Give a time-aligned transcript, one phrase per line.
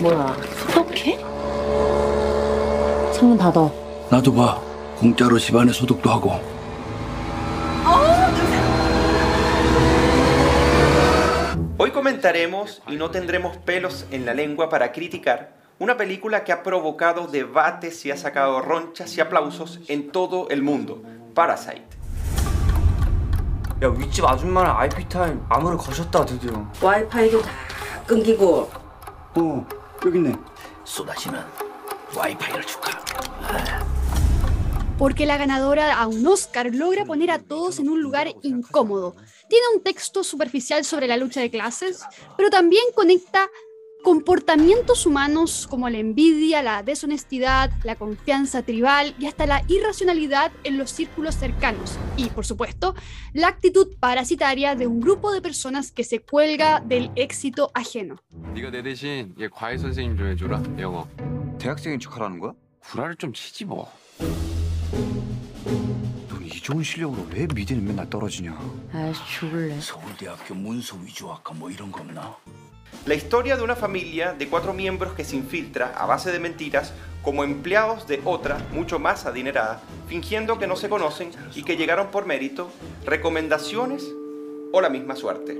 [0.00, 0.36] 뭐야,
[0.72, 1.18] 소독해?
[3.12, 3.70] 창문 닫아.
[4.10, 4.60] 나도 봐.
[4.98, 6.40] 공짜로 집안에 소독도 하고.
[11.78, 16.62] Hoy comentaremos y no tendremos pelos en la lengua para criticar una película que ha
[16.62, 21.02] provocado debates y ha sacado ronchas y aplausos en todo el mundo,
[21.34, 21.82] Parasite.
[23.82, 27.50] 야 윗집 아줌마는 IP 타임 암호를 거셨다 드디어 와이파이도 다
[28.06, 28.70] 끊기고.
[29.34, 29.66] 어,
[30.05, 30.35] 여기 있네.
[30.83, 31.39] 쏟아지는
[32.15, 32.91] 와이파이를 줄까?
[34.97, 39.15] porque la ganadora a un Oscar logra poner a todos en un lugar incómodo.
[39.47, 42.03] Tiene un texto superficial sobre la lucha de clases,
[42.35, 43.49] pero también conecta
[44.03, 50.77] comportamientos humanos como la envidia, la deshonestidad, la confianza tribal y hasta la irracionalidad en
[50.77, 51.97] los círculos cercanos.
[52.15, 52.95] Y, por supuesto,
[53.33, 58.15] la actitud parasitaria de un grupo de personas que se cuelga del éxito ajeno.
[58.53, 61.05] 네가 내 대신 얘 과외 선생님 좀 해줘라 영어
[61.59, 62.53] 대학생인 척하라는 거야?
[62.79, 63.89] 구라를 좀 치지 뭐
[66.29, 68.57] 넌 이 좋은 실력으로 왜 미대는 맨날 떨어지냐
[68.93, 69.79] 아이씨, 죽을래.
[69.81, 72.35] 서울대학교 문서 위조학과 뭐 이런 거 없나?
[73.06, 76.92] La historia de una familia de cuatro miembros que se infiltra a base de mentiras
[77.22, 82.08] como empleados de otra mucho más adinerada, fingiendo que no se conocen y que llegaron
[82.08, 82.70] por mérito,
[83.04, 84.08] recomendaciones
[84.72, 85.58] o la misma suerte.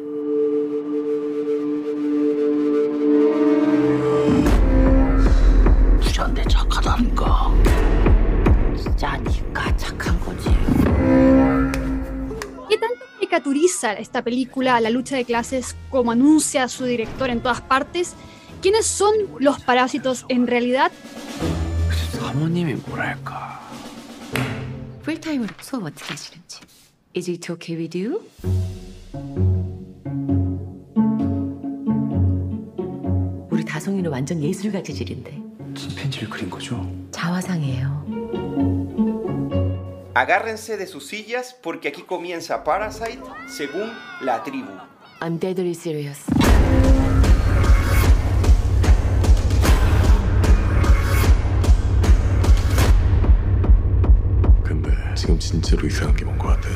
[13.32, 18.14] caricaturiza esta película la lucha de clases como anuncia su director en todas partes?
[18.62, 20.92] ¿Quiénes son los parásitos en realidad?
[22.12, 23.60] 사모님이 뭐랄까
[25.04, 26.62] 풀타임으로 수업 어떻게 하시는지.
[27.16, 28.22] Is it okay with you?
[33.50, 35.42] 우리 다송이는 완전 예술가 재질인데
[35.76, 36.86] 침팬지를 그린 거죠?
[37.12, 38.11] 자화상이에요.
[40.14, 43.92] Agárrense de sus sillas porque aquí comienza Parasite según
[44.22, 44.72] la tribu.
[45.22, 46.20] I'm deadly serious.
[54.64, 56.68] 근데 지금 진짜로 이상한 게 뭔 것 같아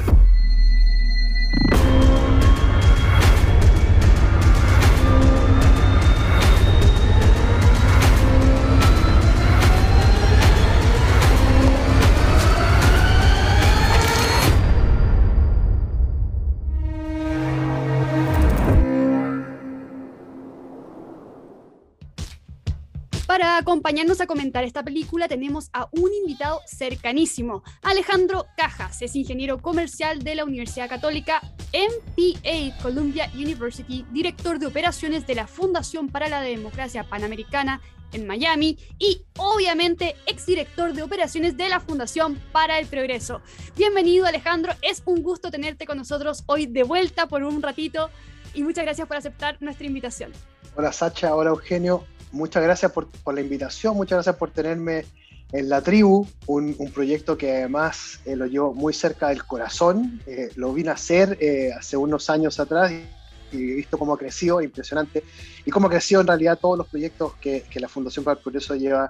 [23.58, 30.18] Acompañarnos a comentar esta película tenemos a un invitado cercanísimo, Alejandro Cajas, es ingeniero comercial
[30.18, 31.40] de la Universidad Católica,
[31.72, 37.80] MPA Columbia University, director de operaciones de la Fundación para la Democracia Panamericana
[38.12, 43.40] en Miami y obviamente exdirector de operaciones de la Fundación para el Progreso.
[43.74, 48.10] Bienvenido Alejandro, es un gusto tenerte con nosotros hoy de vuelta por un ratito
[48.52, 50.30] y muchas gracias por aceptar nuestra invitación.
[50.76, 52.04] Hola Sacha, hola Eugenio,
[52.36, 55.04] muchas gracias por, la invitación, muchas gracias por tenerme
[55.52, 60.50] en la tribu, un, proyecto que además eh, lo llevo muy cerca del corazón, eh,
[60.56, 63.04] lo vine a hacer eh, hace unos años atrás y,
[63.52, 65.22] he visto cómo ha crecido, impresionante,
[65.64, 68.74] y cómo ha crecido en realidad todos los proyectos que, la Fundación para el Progreso
[68.74, 69.08] lleva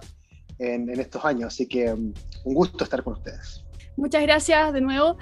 [0.58, 2.12] en, estos años, así que um,
[2.44, 3.64] un gusto estar con ustedes.
[3.96, 5.16] Muchas gracias de nuevo.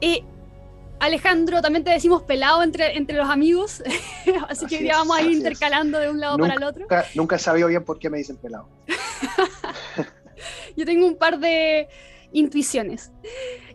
[0.00, 0.24] Eh,
[1.00, 5.22] Alejandro, también te decimos pelado entre, entre los amigos, así, Así que ya vamos a
[5.22, 5.36] ir es.
[5.38, 6.80] intercalando de un lado para el otro.
[6.88, 8.68] Nunca, nunca he sabido bien por qué me dicen pelado.
[10.76, 11.88] Yo tengo un par de
[12.32, 13.12] intuiciones.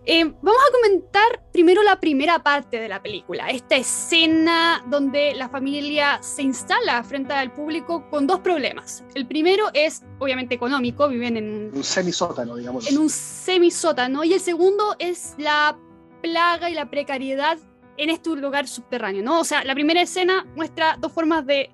[0.05, 5.47] Eh, vamos a comentar primero la primera parte de la película, esta escena donde la
[5.47, 9.03] familia se instala frente al público con dos problemas.
[9.13, 12.89] El primero es obviamente económico, viven en Un semisótano, digamos.
[12.89, 15.77] en un semisótano y el segundo es la
[16.21, 17.57] plaga y la precariedad
[17.97, 19.39] en este lugar subterráneo, ¿no?
[19.39, 21.69] O sea, la primera escena muestra dos formas de,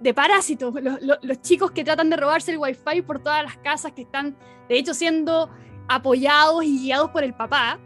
[0.00, 0.74] de parásitos,
[1.22, 4.36] los, chicos que tratan de robarse el wifi por todas las casas que están,
[4.68, 5.50] de hecho, siendo
[5.88, 7.78] apoyados y guiados por el papá,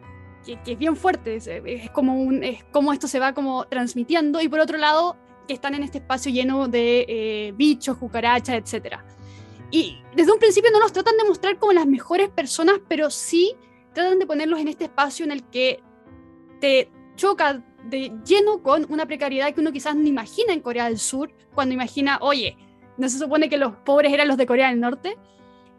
[0.44, 4.48] que, es bien fuerte, es, como un, es como esto se va como transmitiendo, y
[4.48, 5.16] por otro lado,
[5.46, 9.04] que están en este espacio lleno de eh, bichos, cucarachas, etcétera.
[9.70, 13.54] Y desde un principio no los tratan de mostrar como las mejores personas, pero sí
[13.94, 15.82] tratan de ponerlos en este espacio en el que
[16.60, 20.98] te choca de lleno con una precariedad que uno quizás no imagina en Corea del
[20.98, 22.56] Sur, cuando imagina, oye,
[22.98, 25.16] ¿no se supone que los pobres eran los de Corea del Norte?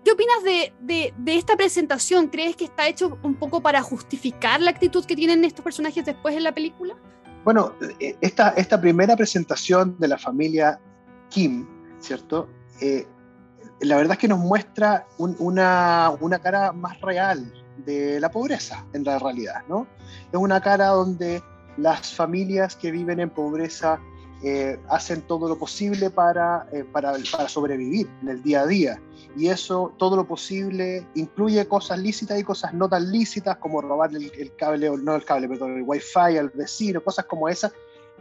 [0.04, 2.28] ¿Qué opinas de, de- de esta presentación?
[2.28, 6.36] ¿Crees que está hecho un poco para justificar la actitud que tienen estos personajes después
[6.36, 6.96] en la película?
[7.44, 10.80] Bueno, eh, esta, esta primera presentación de la familia
[11.30, 11.68] Kim,
[12.00, 12.50] ¿cierto?
[12.82, 13.06] eh,
[13.80, 18.86] la verdad es que nos muestra un- una, una cara más real de la pobreza
[18.94, 19.88] en la realidad, ¿no?
[20.32, 21.42] Es una cara donde
[21.78, 24.00] las familias que viven en pobreza
[24.44, 29.02] eh, hacen todo lo posible para, eh, para, para sobrevivir en el día a día.
[29.38, 34.20] Y eso, todo lo posible, incluye cosas lícitas y cosas no tan lícitas, como robarle
[34.20, 37.72] el, el cable, o no el cable, perdón, el wifi al vecino, cosas como esas,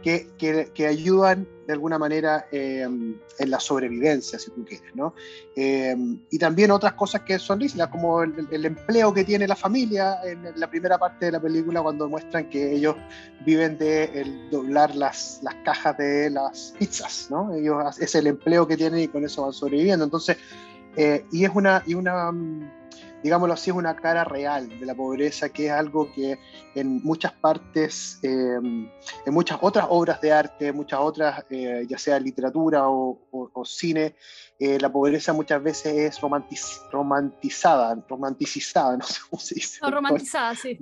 [0.01, 5.13] que, que, que ayudan de alguna manera eh, en la sobrevivencia, si tú quieres, ¿no?
[5.55, 5.95] Eh,
[6.29, 10.19] y también otras cosas que son lícitas, como el, el empleo que tiene la familia
[10.23, 12.95] en la primera parte de la película, cuando muestran que ellos
[13.45, 17.53] viven de el doblar las, las cajas de las pizzas, ¿no?
[17.53, 20.03] Ellos, es el empleo que tienen y con eso van sobreviviendo.
[20.03, 20.37] Entonces,
[20.97, 22.80] eh, y es una, y una, mm,
[23.23, 26.37] digámoslo así, es una cara real de la pobreza, que es algo que
[26.75, 32.19] en muchas partes, eh, en muchas otras obras de arte, muchas otras, eh, ya sea
[32.19, 34.15] literatura o, o- o cine,
[34.59, 39.79] eh, la pobreza muchas veces es romantiz- romantizada, romanticizada, no sé cómo se dice.
[39.81, 40.79] No, romantizada, sí.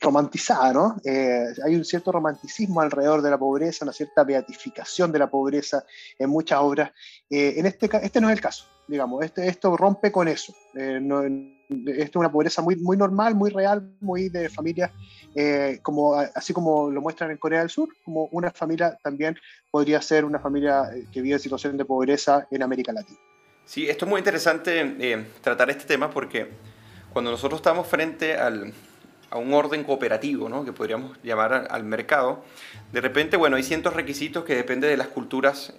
[0.00, 0.96] romantizada, ¿no?
[1.04, 5.84] Eh, hay un cierto romanticismo alrededor de la pobreza, una cierta beatificación de la pobreza
[6.18, 6.92] en muchas obras.
[7.30, 10.54] En este, este no es el caso, digamos, este, esto rompe con eso.
[10.74, 11.22] Eh, no-
[11.68, 14.90] esto es una pobreza muy, muy normal, muy real, muy de familias,
[15.34, 19.36] eh, como, así como lo muestran en Corea del Sur, como una familia también
[19.70, 23.18] podría ser una familia eh, que vive en situación de pobreza en América Latina.
[23.64, 26.48] Sí, esto es muy interesante eh, tratar este tema porque
[27.12, 28.72] cuando nosotros estamos frente al,
[29.30, 30.64] a un orden cooperativo, ¿no?
[30.64, 32.44] que podríamos llamar al, mercado,
[32.92, 35.72] de repente, bueno, hay ciertos requisitos que dependen de las culturas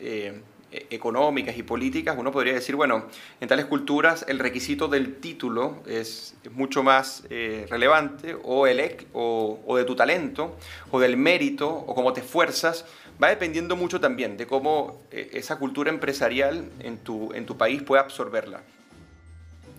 [0.90, 2.16] económicas y políticas.
[2.18, 3.06] Uno podría decir, bueno,
[3.40, 9.60] en tales culturas el requisito del título es, mucho más eh, relevante, o, el, o,
[9.66, 10.56] o de tu talento,
[10.92, 12.86] o del mérito, o cómo te esfuerzas,
[13.22, 17.82] va dependiendo mucho también de cómo eh, esa cultura empresarial en tu, en tu país
[17.82, 18.62] puede absorberla.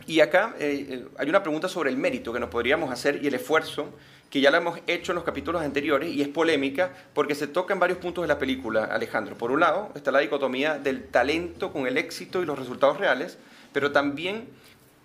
[0.06, 3.26] Y acá eh, eh, hay una pregunta sobre el mérito que nos podríamos hacer y
[3.26, 3.92] el esfuerzo,
[4.30, 7.74] que ya lo hemos hecho en los capítulos anteriores y es polémica porque se toca
[7.74, 9.36] en varios puntos de la película, Alejandro.
[9.36, 13.38] Por un lado está la dicotomía del talento con el éxito y los resultados reales,
[13.72, 14.48] pero también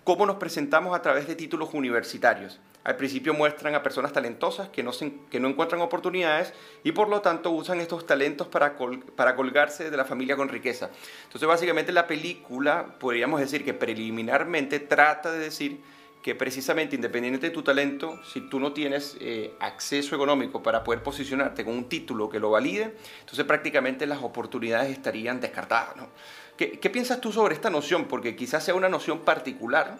[0.04, 2.60] cómo nos presentamos a través de títulos universitarios.
[2.84, 6.52] Al principio muestran a personas talentosas que no, se- que no encuentran oportunidades
[6.82, 10.48] y por lo tanto usan estos talentos para, col- para colgarse de la familia con
[10.48, 10.90] riqueza.
[11.24, 15.80] Entonces básicamente la película podríamos decir que preliminarmente trata de decir
[16.22, 21.02] que precisamente independiente de tu talento, si tú no tienes eh, acceso económico para poder
[21.02, 25.96] posicionarte con un título que lo valide, entonces prácticamente las oportunidades estarían descartadas.
[25.96, 26.08] ¿no?
[26.56, 28.04] ¿Qué, qué piensas tú sobre esta noción?
[28.06, 29.98] Porque quizás sea una noción particular,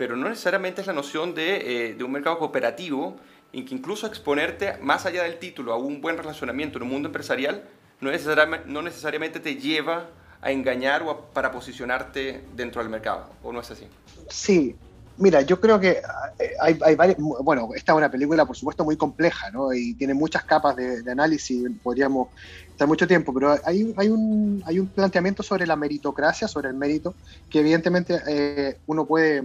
[0.00, 3.16] pero no necesariamente es la noción de, eh, de un mercado cooperativo
[3.52, 7.08] en que incluso exponerte más allá del título a un buen relacionamiento en un mundo
[7.08, 7.64] empresarial
[8.00, 10.08] no necesariamente, no necesariamente te lleva
[10.40, 13.84] a engañar o a- para posicionarte dentro del mercado, ¿o no es así?
[14.30, 14.74] Sí,
[15.18, 18.86] mira, yo creo que eh, hay, hay varias, bueno, esta es una película por supuesto
[18.86, 19.70] muy compleja, ¿no?
[19.74, 22.28] Y tiene muchas capas de, de análisis, podríamos
[22.70, 26.74] estar mucho tiempo, pero hay, hay, un, hay un planteamiento sobre la meritocracia, sobre el
[26.74, 27.14] mérito,
[27.50, 29.44] que evidentemente eh, uno, puede,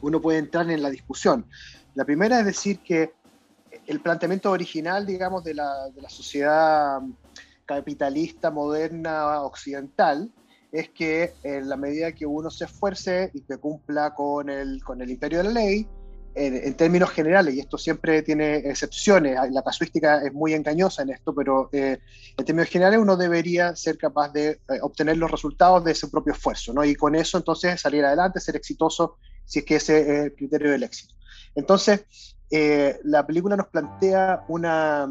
[0.00, 1.46] uno puede entrar en la discusión.
[1.94, 3.12] La primera es decir que
[3.86, 7.00] el planteamiento original, digamos, de la, sociedad
[7.64, 10.30] capitalista moderna occidental,
[10.70, 15.00] es que en la medida que uno se esfuerce y que cumpla con el, con
[15.00, 15.86] el imperio de la ley,
[16.34, 21.10] en, en términos generales, y esto siempre tiene excepciones, la casuística es muy engañosa en
[21.10, 21.98] esto, pero eh,
[22.36, 26.34] en términos generales uno debería ser capaz de eh, obtener los resultados de su propio
[26.34, 26.84] esfuerzo, ¿no?
[26.84, 29.16] Y con eso entonces salir adelante, ser exitoso,
[29.48, 31.14] si es que ese es el criterio del éxito.
[31.54, 32.04] Entonces,
[32.50, 35.08] eh, la película nos plantea una,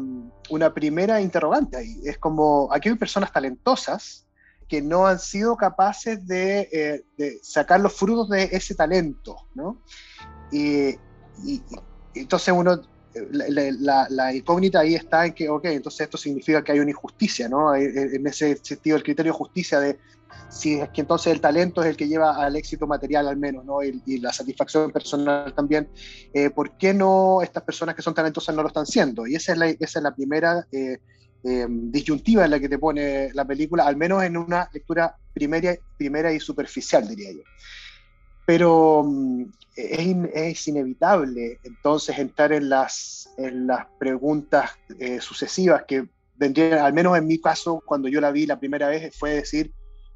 [0.48, 2.00] una primera interrogante ahí.
[2.04, 4.26] Es como, aquí hay personas talentosas,
[4.68, 9.82] que no han sido capaces de, eh, sacar los frutos de ese talento, ¿no?
[10.52, 10.94] Y
[12.14, 12.82] entonces uno,
[13.30, 16.90] la, la, la, incógnita ahí está en que, ok, entonces esto significa que hay una
[16.90, 17.74] injusticia, ¿no?
[17.74, 19.98] En ese sentido, el criterio de justicia de
[20.48, 23.64] si es que entonces el talento es el que lleva al éxito material al menos,
[23.64, 23.82] ¿no?
[23.82, 25.88] Y, y la satisfacción personal también,
[26.32, 29.26] eh, ¿por qué no estas personas que son talentosas no lo están siendo?
[29.26, 30.66] Y esa es la, esa es la primera...
[30.72, 30.98] Eh,
[31.44, 35.72] eh, disyuntiva en la que te pone la película, al menos en una lectura primera,
[35.96, 37.42] primera y superficial, diría yo.
[38.44, 39.44] Pero mm,
[39.78, 46.92] es, es, inevitable entonces entrar en las, en las preguntas eh, sucesivas que vendrían, al
[46.92, 49.72] menos en mi caso, cuando yo la vi la primera vez, fue decir,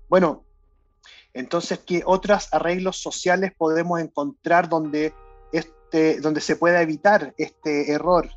[0.09, 0.45] bueno,
[1.35, 5.15] entonces, ¿qué otros arreglos sociales podemos encontrar donde,
[5.53, 8.29] este, donde se pueda evitar este error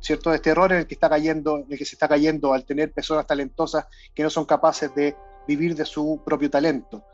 [0.00, 0.32] ¿cierto?
[0.34, 2.92] Este error en el que está cayendo, en el que se está cayendo al tener
[2.92, 7.04] personas talentosas que no son capaces de vivir de su propio talento.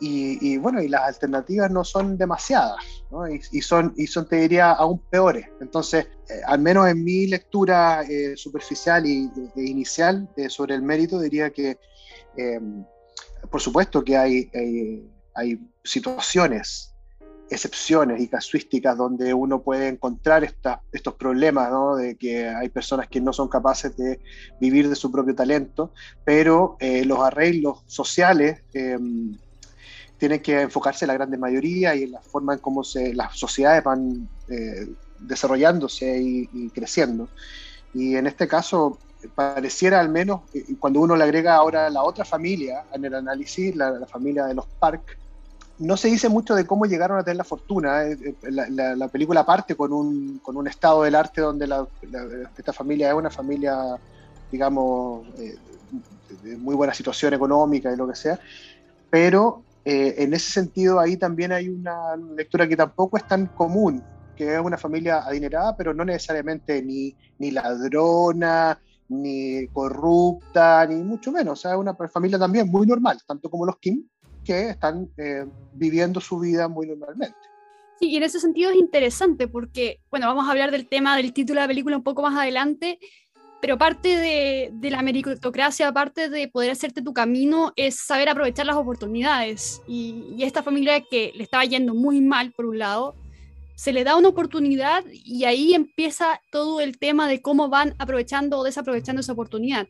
[0.00, 2.76] Y, y bueno, y las alternativas no son demasiadas,
[3.10, 3.28] ¿no?
[3.28, 5.46] Y, y son, y son, te diría, aún peores.
[5.60, 10.82] Entonces, eh, al menos en mi lectura eh, superficial y e inicial eh, sobre el
[10.82, 11.78] mérito, diría que,
[12.36, 12.60] eh,
[13.50, 16.94] por supuesto que hay, hay, hay situaciones
[17.50, 21.96] excepciones y casuísticas donde uno puede encontrar esta, estos problemas, ¿no?
[21.96, 24.20] de que hay personas que no son capaces de
[24.60, 25.92] vivir de su propio talento,
[26.24, 28.62] pero eh, los arreglos sociales
[30.14, 33.14] eh, tienen que enfocarse en la gran mayoría y en la forma en cómo se,
[33.14, 37.28] las sociedades van eh, desarrollándose y, y, creciendo.
[37.92, 38.98] Y en este caso,
[39.34, 40.42] pareciera al menos,
[40.78, 44.54] cuando uno le agrega ahora la otra familia en el análisis, la, la familia de
[44.54, 45.18] los Park,
[45.78, 48.04] no se dice mucho de cómo llegaron a tener la fortuna.
[48.42, 51.86] La, la, la película parte con un, con un, estado del arte donde la,
[52.56, 53.96] esta familia es una familia,
[54.52, 55.56] digamos, eh,
[56.42, 58.38] de muy buena situación económica y lo que sea,
[59.10, 64.02] pero eh, en ese sentido ahí también hay una lectura que tampoco es tan común,
[64.36, 71.30] que es una familia adinerada, pero no necesariamente ni, ni ladrona, ni corrupta, ni mucho
[71.32, 71.58] menos.
[71.58, 74.06] O sea, es una familia también muy normal, tanto como los Kim,
[74.44, 77.36] que están eh, viviendo su vida muy normalmente.
[77.98, 81.32] Sí, y en ese sentido es interesante porque, bueno, vamos a hablar del tema del
[81.32, 82.98] título de la película un poco más adelante,
[83.64, 88.66] pero parte de, de la meritocracia, parte de poder hacerte tu camino, es saber aprovechar
[88.66, 89.80] las oportunidades.
[89.88, 93.14] Y, y esta familia que le estaba yendo muy mal, por un lado,
[93.74, 98.58] se le da una oportunidad y ahí empieza todo el tema de cómo van aprovechando
[98.58, 99.88] o desaprovechando esa oportunidad.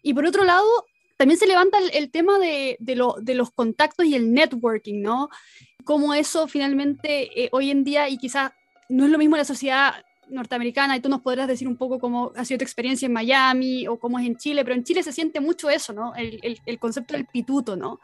[0.00, 0.68] Y por otro lado,
[1.16, 5.02] también se levanta el, el tema de, de, lo, de, los contactos y el networking,
[5.02, 5.28] ¿no?
[5.82, 8.52] Cómo eso finalmente eh, hoy en día, y quizás
[8.88, 12.32] no es lo mismo la sociedad norteamericana, y tú nos podrás decir un poco cómo
[12.36, 15.12] ha sido tu experiencia en Miami o cómo es en Chile, pero en Chile se
[15.12, 16.12] siente mucho eso, ¿no?
[16.16, 18.00] El, concepto del pituto, ¿no?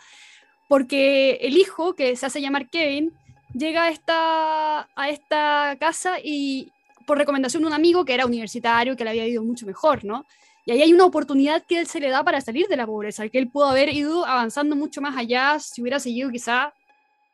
[0.69, 3.13] Porque el hijo, que se hace llamar Kevin,
[3.53, 6.73] llega a esta, a esta casa y
[7.07, 10.25] por recomendación de un amigo que era universitario, que le había ido mucho mejor, ¿no?
[10.67, 13.29] Y ahí hay una oportunidad que él se le da para salir de la pobreza,
[13.29, 16.73] que él pudo haber ido avanzando mucho más allá si hubiera seguido quizá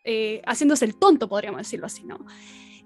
[0.02, 2.18] eh, haciéndose el tonto, podríamos decirlo así, ¿no?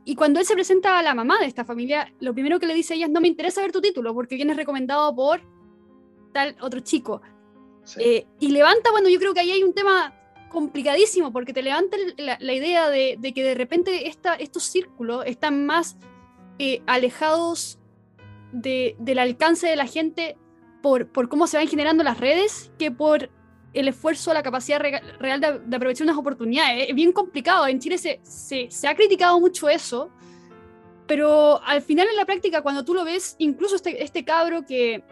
[0.04, 2.74] Y cuando él se presenta a la mamá de esta familia, lo primero que le
[2.74, 5.40] dice a ella es, no me interesa ver tu título, porque vienes recomendado por
[6.32, 7.22] tal otro chico.
[7.84, 8.02] Sí.
[8.02, 10.14] Eh, y levanta, bueno, yo creo que ahí hay un tema
[10.50, 15.24] complicadísimo, porque te levanta la, la idea de, de, que de repente esta, estos círculos
[15.26, 15.96] están más
[16.58, 17.78] eh, alejados
[18.52, 20.36] de, del alcance de la gente
[20.82, 23.30] por, por, cómo se van generando las redes que por
[23.74, 26.88] el esfuerzo, la capacidad re, real de, de, aprovechar unas oportunidades.
[26.88, 27.66] Es bien complicado.
[27.66, 30.10] En Chile se, se, se, ha criticado mucho eso,
[31.06, 35.04] pero al final en la práctica, cuando tú lo ves, incluso este, este cabro que,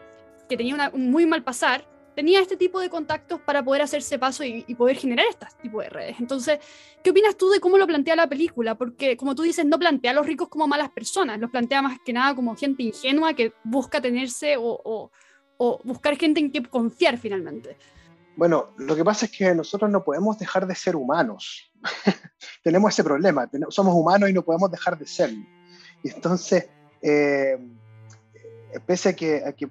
[0.48, 4.18] que tenía una, un muy mal pasar, tenía este tipo de contactos para poder hacerse
[4.18, 6.16] paso y, y, poder generar este tipo de redes.
[6.20, 6.58] Entonces,
[7.02, 8.74] ¿qué opinas tú de cómo lo plantea la película?
[8.76, 11.98] Porque, como tú dices, no plantea a los ricos como malas personas, los plantea más
[12.04, 15.10] que nada como gente ingenua que busca tenerse o, o,
[15.56, 17.76] o buscar gente en que confiar finalmente.
[18.36, 21.70] Bueno, lo que pasa es que nosotros no podemos dejar de ser humanos.
[22.62, 25.44] Tenemos ese problema, somos humanos y no podemos dejar de serlo.
[26.02, 26.68] Y entonces,
[27.02, 27.58] eh,
[28.86, 29.70] pese a que,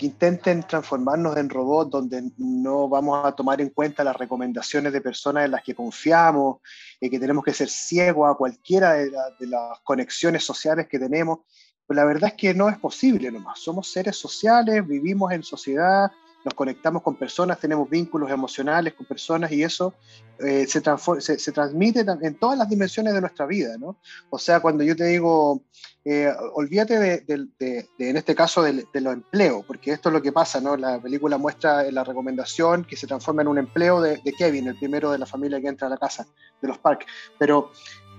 [0.00, 5.44] intenten transformarnos en robots donde no vamos a tomar en cuenta las recomendaciones de personas
[5.44, 6.58] en las que confiamos,
[7.00, 10.98] y que tenemos que ser ciegos a cualquiera de, la, de las conexiones sociales que
[10.98, 11.40] tenemos,
[11.88, 13.60] la verdad es que no es posible nomás.
[13.60, 16.10] Somos seres sociales, vivimos en sociedad,
[16.44, 19.94] nos conectamos con personas, tenemos vínculos emocionales con personas y eso
[20.38, 20.80] eh, se,
[21.20, 23.96] se, se, transmite en todas las dimensiones de nuestra vida, ¿no?
[24.30, 25.62] O sea, cuando yo te digo,
[26.04, 30.12] eh, olvídate de, de, de, de, en este caso de, los empleos, porque esto es
[30.12, 30.76] lo que pasa, ¿no?
[30.76, 35.10] La película muestra la recomendación que se transforma en un empleo de, Kevin, el primero
[35.10, 36.26] de la familia que entra a la casa
[36.62, 37.06] de los Park,
[37.38, 37.72] pero...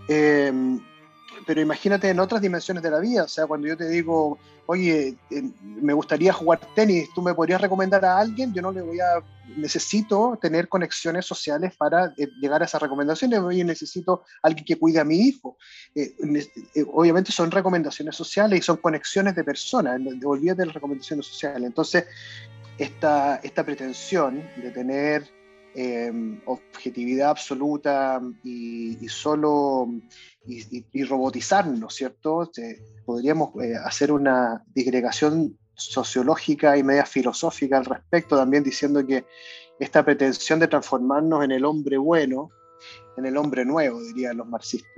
[0.07, 0.51] Eh,
[1.49, 4.37] pero imagínate en otras dimensiones de la vida, o sea, cuando yo te digo,
[4.67, 8.53] oye, eh, me gustaría jugar tenis, ¿tú me podrías recomendar a alguien?
[8.53, 9.23] Yo no le voy a,
[9.57, 14.99] necesito tener conexiones sociales para eh, llegar a esas recomendaciones, oye, necesito alguien que cuide
[14.99, 15.57] a mi hijo.
[15.95, 16.13] Eh,
[16.93, 21.63] obviamente son recomendaciones sociales y son conexiones de personas, olvídate de las recomendaciones sociales.
[21.63, 22.05] Entonces,
[22.77, 25.38] esta, esta pretensión de tener
[25.75, 26.11] eh,
[26.45, 29.87] objetividad absoluta y, solo
[30.45, 32.51] y, y, robotizarnos, ¿cierto?
[32.57, 39.25] Eh, podríamos eh, hacer una disgregación sociológica y media filosófica al respecto, también diciendo que
[39.79, 42.49] esta pretensión de transformarnos en el hombre bueno,
[43.17, 44.91] en el hombre nuevo, dirían los marxistas,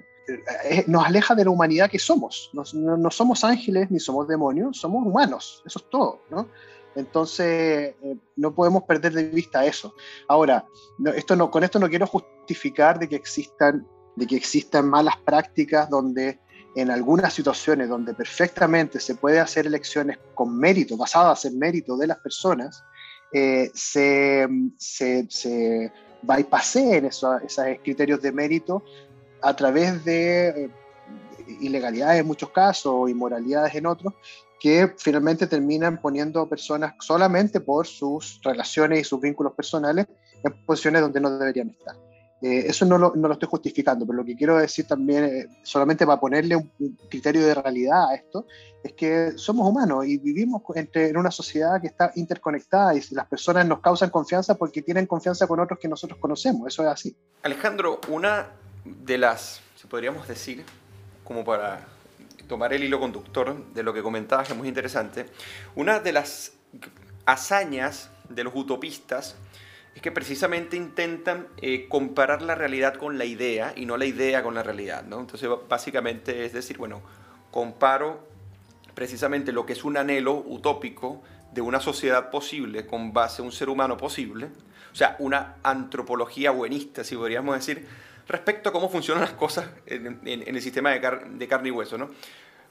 [0.65, 2.49] eh, nos aleja de la humanidad que somos.
[2.53, 2.63] No,
[2.97, 6.47] no, somos ángeles ni somos demonios, somos humanos, eso es todo, ¿no?
[6.95, 9.93] Entonces, eh, no podemos perder de vista eso.
[10.27, 10.65] Ahora,
[10.97, 15.17] no, esto no, con esto no quiero justificar de que existan, de que existan malas
[15.17, 16.39] prácticas donde
[16.75, 22.07] en algunas situaciones donde perfectamente se puede hacer elecciones con mérito, basadas en mérito de
[22.07, 22.83] las personas,
[23.33, 25.91] eh, se, se, se
[27.03, 27.41] esos
[27.83, 28.83] criterios de mérito
[29.41, 30.69] a través de eh,
[31.61, 34.13] ilegalidades en muchos casos o inmoralidades en otros,
[34.61, 40.05] que finalmente terminan poniendo personas solamente por sus relaciones y sus vínculos personales
[40.43, 41.95] en posiciones donde no deberían estar.
[42.43, 45.47] Eh, eso no lo, no lo, estoy justificando, pero lo que quiero decir también, eh,
[45.63, 48.45] solamente para ponerle un, un, criterio de realidad a esto,
[48.83, 53.27] es que somos humanos y vivimos entre, en una sociedad que está interconectada y las
[53.27, 57.15] personas nos causan confianza porque tienen confianza con otros que nosotros conocemos, eso es así.
[57.41, 58.49] Alejandro, una
[58.85, 60.63] de las, si podríamos decir,
[61.23, 61.87] como para
[62.51, 65.25] tomar el hilo conductor de lo que comentabas, que es muy interesante,
[65.73, 66.51] una de las
[67.25, 69.37] hazañas de los utopistas
[69.95, 74.43] es que precisamente intentan eh, comparar la realidad con la idea y no la idea
[74.43, 75.05] con la realidad.
[75.05, 75.21] ¿no?
[75.21, 77.01] Entonces, básicamente es decir, bueno,
[77.51, 78.27] comparo
[78.95, 81.21] precisamente lo que es un anhelo utópico
[81.53, 84.49] de una sociedad posible con base a un ser humano posible,
[84.91, 87.87] o sea, una antropología buenista, si podríamos decir,
[88.27, 91.69] respecto a cómo funcionan las cosas en, en, en el sistema de, car de, carne
[91.69, 91.97] y hueso.
[91.97, 92.09] ¿no?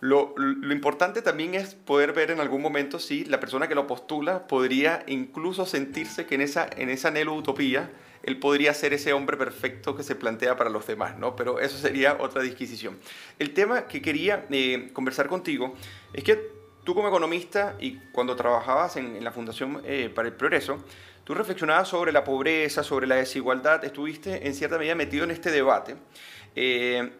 [0.01, 0.35] Lo,
[0.71, 5.05] importante también es poder ver en algún momento si la persona que lo postula podría
[5.07, 7.91] incluso sentirse que en esa, en esa anhelo utopía
[8.23, 11.37] él podría ser ese hombre perfecto que se plantea para los demás, ¿no?
[11.37, 12.99] Pero eso sería otra disquisición.
[13.39, 15.75] El tema que quería eh, conversar contigo
[16.13, 16.51] es que
[16.85, 20.83] tú como economista y cuando trabajabas en, en la Fundación eh, para el Progreso,
[21.25, 25.51] tú reflexionabas sobre la pobreza, sobre la desigualdad, estuviste en cierta medida metido en este
[25.51, 25.97] debate.
[26.57, 27.11] Eh,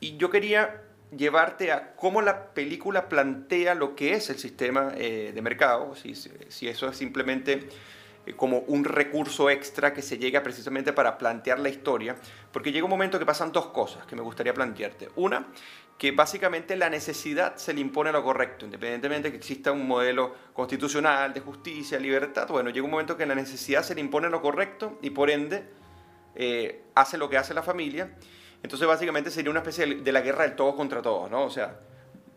[0.00, 0.82] y yo quería
[1.16, 6.14] llevarte a cómo la película plantea lo que es el sistema eh, de mercado, si,
[6.14, 7.68] si, eso es simplemente
[8.24, 12.16] eh, como un recurso extra que se llega precisamente para plantear la historia,
[12.50, 15.10] porque llega un momento que pasan dos cosas que me gustaría plantearte.
[15.16, 15.48] Una,
[15.98, 19.86] que básicamente la necesidad se le impone a lo correcto, independientemente de que exista un
[19.86, 24.28] modelo constitucional de justicia, libertad, bueno, llega un momento que la necesidad se le impone
[24.28, 25.64] a lo correcto y por ende
[26.34, 28.16] eh, hace lo que hace la familia
[28.62, 31.44] entonces básicamente sería una especie de la guerra del todo contra todos, ¿no?
[31.44, 31.80] O sea,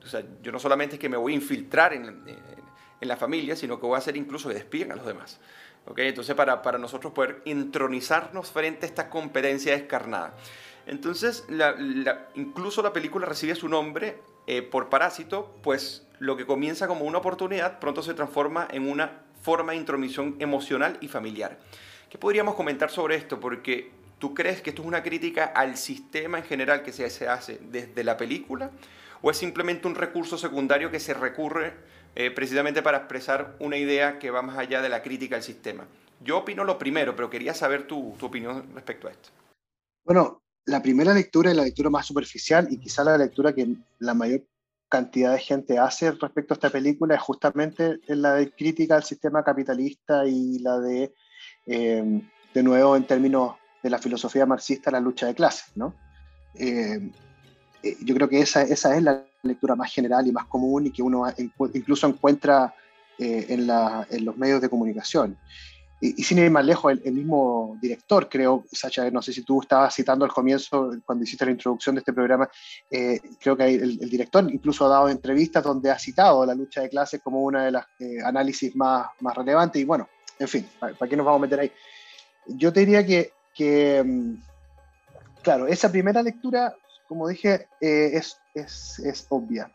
[0.04, 2.40] o sea yo no solamente es que me voy a infiltrar en, en,
[3.02, 5.40] en, la familia, sino que voy a hacer incluso que despiden a los demás.
[5.86, 6.00] ¿ok?
[6.00, 10.34] Entonces para, para nosotros poder intronizarnos frente a esta competencia descarnada.
[10.88, 16.46] Entonces, la, la, incluso la película recibe su nombre eh, por Parásito, pues lo que
[16.46, 21.58] comienza como una oportunidad pronto se transforma en una forma de intromisión emocional y familiar.
[22.10, 23.40] ¿Qué podríamos comentar sobre esto?
[23.40, 27.60] Porque ¿Tú crees que esto es una crítica al sistema en general que se, hace
[27.70, 28.72] desde la película?
[29.22, 31.74] ¿O es simplemente un recurso secundario que se recurre
[32.16, 35.86] eh, precisamente para expresar una idea que va más allá de la crítica al sistema?
[36.24, 39.30] Yo opino lo primero, pero quería saber tu, tu opinión respecto a esto.
[40.06, 43.68] Bueno, la primera lectura es la lectura más superficial y quizá la lectura que
[44.00, 44.44] la mayor
[44.90, 49.44] cantidad de gente hace respecto a esta película es justamente la de crítica al sistema
[49.44, 51.14] capitalista y la de,
[51.66, 52.22] eh,
[52.54, 55.94] de nuevo, en términos de la filosofía marxista la lucha de clases, ¿no?
[56.56, 57.12] Eh,
[57.84, 60.92] eh, yo creo que esa, esa, es la lectura más general y más común y
[60.92, 61.28] que uno
[61.72, 62.74] incluso encuentra
[63.20, 65.38] eh, en, la, en, los medios de comunicación.
[66.02, 69.44] Y, y sin ir más lejos, el, el, mismo director, creo, Sacha, no sé si
[69.44, 72.50] tú estabas citando al comienzo, cuando hiciste la introducción de este programa,
[72.90, 76.82] eh, creo que el, el, director incluso ha dado entrevistas donde ha citado la lucha
[76.82, 79.80] de clases como una de las eh, análisis más, más relevantes.
[79.80, 81.72] Y bueno, en fin, ¿para, ¿para qué nos vamos a meter ahí?
[82.48, 84.36] Yo te diría que que, mm,
[85.42, 86.76] claro, esa primera lectura,
[87.08, 89.72] como dije, eh, es, es, es, obvia.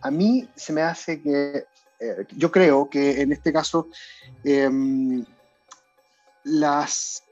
[0.00, 1.66] A mí se me hace que,
[2.00, 3.88] eh, yo creo que en este caso,
[4.42, 4.70] eh,
[6.44, 7.24] las,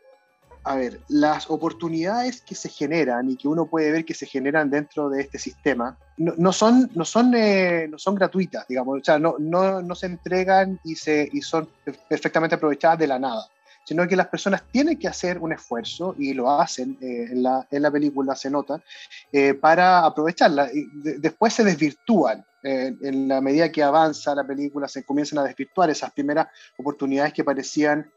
[0.64, 4.68] a ver, las oportunidades que se generan y que uno puede ver que se generan
[4.68, 9.04] dentro de este sistema, no, no son, no, son, eh, no son gratuitas, digamos, o
[9.04, 11.68] sea, no, no, no se entregan y, se, y son
[12.08, 13.48] perfectamente aprovechadas de la nada
[13.86, 17.68] sino que las personas tienen que hacer un esfuerzo, y lo hacen, eh, en, la,
[17.70, 18.82] en, la, película se nota,
[19.30, 20.68] eh, para aprovecharla.
[20.74, 22.44] Y de, después se desvirtúan.
[22.64, 27.32] Eh, en la medida que avanza la película, se comienzan a desvirtuar esas primeras oportunidades
[27.32, 28.10] que parecían,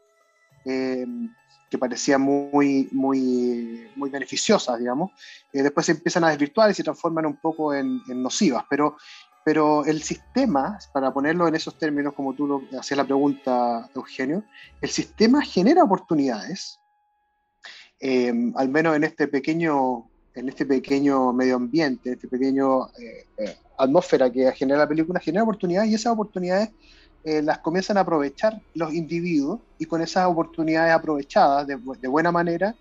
[0.64, 5.12] que parecían muy, muy, muy beneficiosas, digamos.
[5.52, 8.96] después se empiezan a desvirtuar y se transforman un poco en, en nocivas, pero
[9.44, 14.44] pero el sistema, para ponerlo en esos términos, como tú lo hacías la pregunta, Eugenio,
[14.80, 16.78] el sistema genera oportunidades,
[18.00, 23.56] eh, al menos en este pequeño, en este pequeño medio ambiente, este pequeño eh, eh,
[23.78, 26.70] atmósfera que genera la película, genera oportunidades y esas oportunidades
[27.22, 32.32] eh, las comienzan a aprovechar los individuos y con esas oportunidades aprovechadas de, de buena
[32.32, 32.74] manera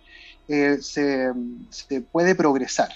[0.48, 1.34] eh, se,
[1.70, 2.90] se, puede progresar.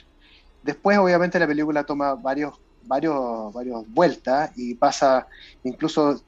[0.64, 5.28] Después, obviamente, la película toma varios, varios, varios vueltas y pasa,
[5.64, 6.22] incluso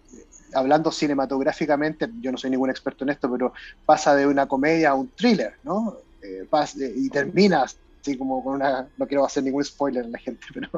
[0.54, 3.54] hablando cinematográficamente, yo no soy ningún experto en esto, pero
[3.86, 5.98] pasa de una comedia a un thriller, ¿no?
[6.22, 10.20] Eh, pasa, y termina así como con una, no quiero hacer ningún spoiler a la
[10.20, 10.70] gente, pero,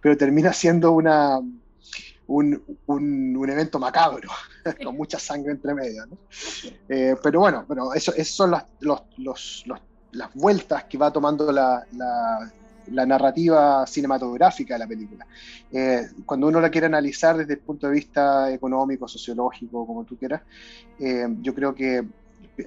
[0.00, 1.40] pero termina siendo una,
[2.26, 4.28] un, un, evento macabro,
[4.84, 6.06] con mucha sangre entre medio.
[6.06, 6.18] ¿no?
[6.88, 9.64] Eh, pero bueno, pero eso, eso son las, los, los,
[10.12, 11.86] las vueltas que va tomando la,
[12.88, 15.26] la, narrativa cinematográfica de la película.
[15.72, 20.16] Eh, cuando uno la quiere analizar desde el punto de vista económico, sociológico, como tú
[20.16, 20.42] quieras,
[20.98, 22.04] eh, yo creo que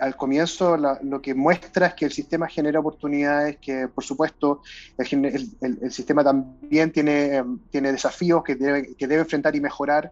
[0.01, 4.61] al comienzo la, lo que muestra es que el sistema genera oportunidades, que por supuesto
[4.97, 5.25] el,
[5.61, 10.11] el, el sistema también tiene, tiene desafíos que debe, que debe enfrentar y mejorar,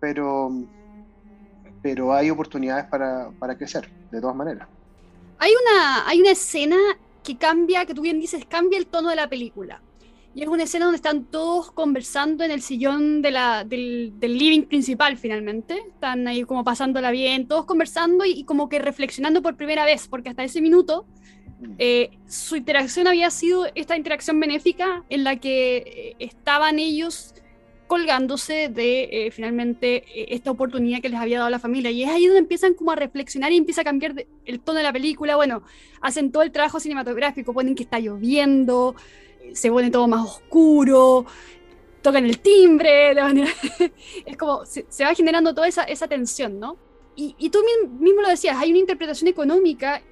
[0.00, 0.50] pero,
[1.82, 4.68] pero hay oportunidades para, para crecer, de todas maneras.
[5.38, 6.76] Hay una, hay una escena
[7.24, 9.82] que cambia, que tú bien dices, cambia el tono de la película.
[10.36, 14.62] Y es una escena donde están todos conversando en el sillón de la, del, living
[14.62, 15.78] principal finalmente.
[15.88, 20.08] Están ahí como pasándola bien, todos conversando y, y como que reflexionando por primera vez,
[20.08, 21.06] porque hasta ese minuto
[21.78, 27.34] eh, su interacción había sido esta interacción benéfica en la que eh, estaban ellos
[27.86, 31.90] colgándose de eh, finalmente esta oportunidad que les había dado la familia.
[31.90, 34.84] Y es ahí donde empiezan como a reflexionar y empieza a cambiar el tono de
[34.84, 35.36] la película.
[35.36, 35.62] Bueno,
[36.00, 38.94] hacen todo el trabajo cinematográfico, ponen que está lloviendo,
[39.52, 41.26] se pone todo más oscuro,
[42.02, 43.12] tocan el timbre,
[44.26, 46.76] es como, se, va generando toda esa, esa tensión, ¿no?
[47.16, 47.60] Y, y, tú
[48.00, 50.02] mismo lo decías, hay una interpretación económica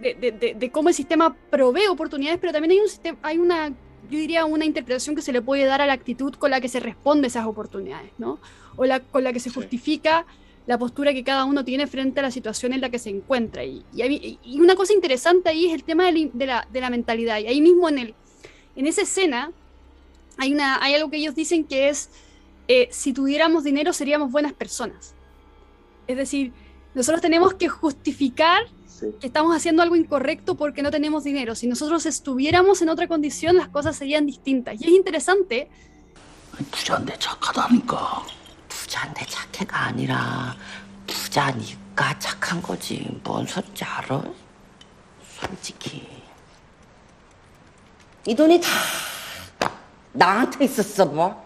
[0.00, 3.38] de, de, de, de, cómo el sistema provee oportunidades, pero también hay, un sistema, hay
[3.38, 3.72] una,
[4.10, 6.68] yo diría, una interpretación que se le puede dar a la actitud con la que
[6.68, 8.38] se responde esas oportunidades, ¿no?
[8.76, 10.34] O la, con la que se justifica sí.
[10.66, 13.64] la postura que cada uno tiene frente a la situación en la que se encuentra.
[13.64, 17.38] Y, y, y una cosa interesante ahí es el tema de la, la mentalidad.
[17.38, 18.14] Y ahí mismo en el,
[18.76, 19.52] en esa escena
[20.38, 22.10] hay, una, hay algo que ellos dicen que es,
[22.68, 25.14] eh, si tuviéramos dinero seríamos buenas personas.
[26.06, 26.52] Es decir,
[26.94, 28.62] nosotros tenemos que justificar
[29.01, 29.07] sí.
[29.19, 31.55] que estamos haciendo algo incorrecto porque no tenemos dinero.
[31.55, 34.75] Si nosotros estuviéramos en otra condición, las cosas serían distintas.
[34.79, 35.69] Y es interesante.
[36.71, 38.25] 부자인데 착하다니까.
[38.69, 40.55] 부자인데 착해가 아니라
[41.05, 43.07] 부자니까 착한 거지.
[43.23, 44.23] 뭔 소리인지 알아?
[45.39, 46.07] 솔직히.
[48.25, 48.69] 이 돈이 다
[50.13, 51.45] 나한테 있었어 뭐?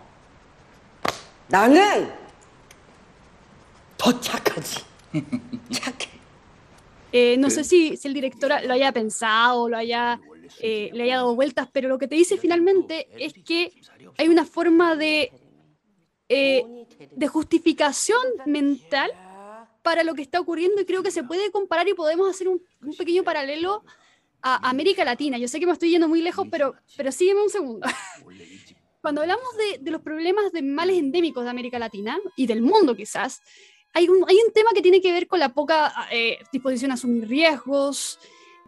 [1.47, 2.11] 나는
[3.97, 4.83] 더 착하지.
[5.71, 5.94] 착해.
[7.12, 10.20] Eh, no sé si, si, el director lo haya pensado, lo haya,
[10.60, 13.72] eh, le haya dado vueltas, pero lo que te dice finalmente es que
[14.18, 15.32] hay una forma de,
[16.28, 16.64] eh,
[17.10, 19.10] de justificación mental
[19.82, 22.60] para lo que está ocurriendo y creo que se puede comparar y podemos hacer un,
[22.82, 23.84] un pequeño paralelo
[24.42, 25.38] a América Latina.
[25.38, 27.86] Yo sé que me estoy yendo muy lejos, pero, pero sígueme un segundo.
[29.00, 32.96] Cuando hablamos de, de, los problemas de males endémicos de América Latina y del mundo
[32.96, 33.40] quizás,
[33.96, 36.94] hay un, hay un tema que tiene que ver con la poca eh, disposición a
[36.94, 38.18] asumir riesgos,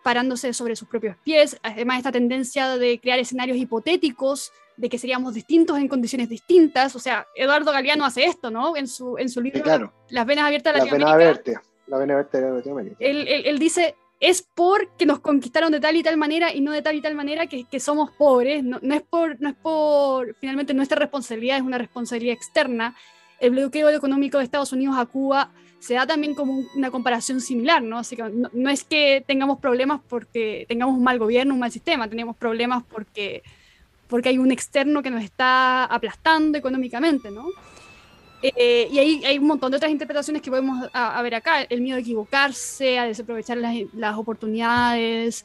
[0.03, 5.35] parándose sobre sus propios pies, además esta tendencia de crear escenarios hipotéticos, de que seríamos
[5.35, 6.97] distintos en condiciones distintas.
[6.97, 8.75] O sea, Eduardo Galeano hace esto, ¿no?
[8.75, 9.93] En su, en su libro sí, claro.
[10.09, 11.19] Las venas abiertas de la Latinoamérica.
[11.19, 12.97] Venas abiertas, la vena abierta de Latinoamérica.
[12.99, 16.73] Él, él, él dice, es porque nos conquistaron de tal y tal manera y no
[16.73, 18.65] de tal y tal manera que, que somos pobres.
[18.65, 22.97] No, no, es por, no es por, finalmente, nuestra responsabilidad, es una responsabilidad externa.
[23.41, 27.83] El bloqueo económico de Estados Unidos a Cuba se da también como una comparación similar,
[27.83, 27.99] ¿no?
[27.99, 31.71] Así que no, no es que tengamos problemas porque tengamos un mal gobierno, un mal
[31.71, 33.43] sistema, tenemos problemas porque,
[34.09, 37.47] porque hay un externo que nos está aplastando económicamente, ¿no?
[38.41, 41.81] Eh, y hay, un montón de otras interpretaciones que podemos a, a ver acá, el
[41.81, 45.45] miedo a equivocarse, a desaprovechar las, las, oportunidades.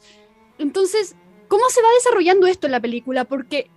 [0.58, 1.16] Entonces,
[1.48, 3.24] ¿cómo se va desarrollando esto en la película?
[3.24, 3.68] Porque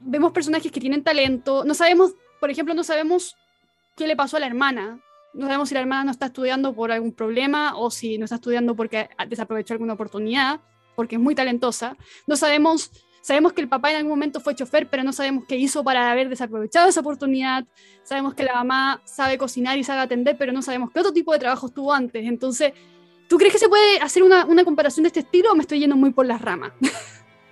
[0.00, 3.36] vemos personajes que tienen talento, no sabemos, por ejemplo, no sabemos
[3.98, 5.00] qué le pasó a la hermana,
[5.34, 8.36] no sabemos si la hermana no está estudiando por algún problema o si no está
[8.36, 10.60] estudiando porque desaprovechó alguna oportunidad,
[10.96, 14.88] porque es muy talentosa, no sabemos Sabemos que el papá en algún momento fue chofer,
[14.88, 17.66] pero no sabemos qué hizo para haber desaprovechado esa oportunidad.
[18.02, 21.34] Sabemos que la mamá sabe cocinar y sabe atender, pero no sabemos qué otro tipo
[21.34, 22.24] de trabajo estuvo antes.
[22.24, 22.72] Entonces,
[23.28, 25.80] ¿tú crees que se puede hacer una, una comparación de este estilo o me estoy
[25.80, 26.72] yendo muy por las ramas?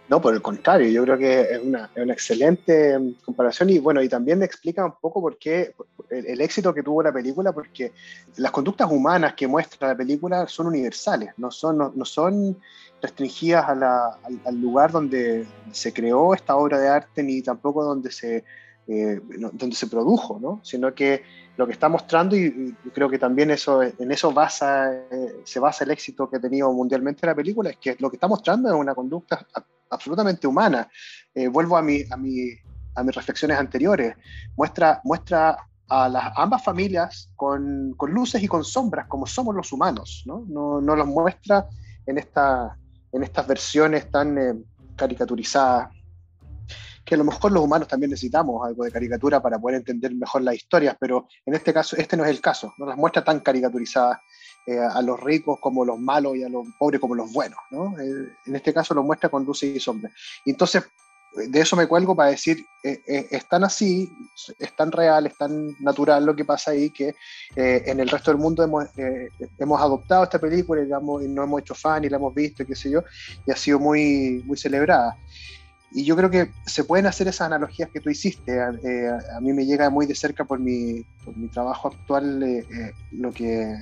[0.09, 4.41] No, por el contrario, yo creo que es una, excelente comparación y bueno, y también
[4.41, 5.75] explica un poco por qué
[6.11, 7.93] el, éxito que tuvo la película, porque
[8.37, 12.57] las conductas humanas que muestra la película son universales, no son,
[13.03, 18.45] restringidas al, lugar donde se creó esta obra de arte, ni tampoco donde se,
[18.89, 19.21] eh,
[19.53, 20.61] donde se produjo, ¿no?
[20.63, 21.23] sino que
[21.57, 25.59] lo que está mostrando, y, y creo que también eso, en eso basa, eh, se
[25.59, 28.69] basa el éxito que ha tenido mundialmente la película, es que lo que está mostrando
[28.69, 30.87] es una conducta a- absolutamente humana.
[31.35, 32.51] Eh, vuelvo a, mi, a, mi,
[32.95, 34.15] a mis reflexiones anteriores,
[34.57, 35.57] muestra, muestra
[35.89, 40.45] a las, ambas familias con, con luces y con sombras, como somos los humanos, ¿no?
[40.49, 41.67] No, no los muestra
[42.05, 42.77] en, esta,
[43.13, 44.55] en estas versiones tan eh,
[44.95, 45.89] caricaturizadas,
[47.07, 50.43] que a lo mejor los humanos también necesitamos algo de caricatura para poder entender mejor
[50.43, 53.39] las historias, pero en este caso, este no es el caso, no las muestra tan
[53.41, 54.19] caricaturizadas
[54.67, 57.97] eh, a los ricos como los malos y a los pobres como los buenos, ¿no?
[58.01, 60.13] Eh, en este caso lo muestra con luces y sombras.
[60.45, 60.83] Y entonces,
[61.33, 64.11] de eso me cuelgo para decir, eh, eh, es tan así,
[64.59, 67.15] es tan real, es tan natural lo que pasa ahí que
[67.55, 68.87] en el resto del mundo hemos,
[69.59, 72.75] hemos adoptado esta película y no hemos hecho fan y la hemos visto y qué
[72.75, 73.05] sé yo,
[73.47, 75.17] y ha sido muy, muy celebrada.
[75.97, 78.61] Y yo creo que se pueden hacer esas analogías que tú hiciste.
[78.61, 82.67] A, eh, mí me llega muy de cerca por mi, por mi trabajo actual eh,
[82.71, 83.75] eh, lo que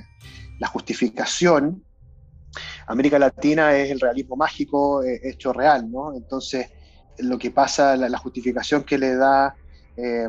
[0.57, 1.85] la justificación.
[2.87, 6.15] América Latina es el realismo mágico eh, hecho real, ¿no?
[6.15, 6.67] Entonces,
[7.17, 9.57] lo que pasa, la, justificación que le da
[9.95, 10.27] eh,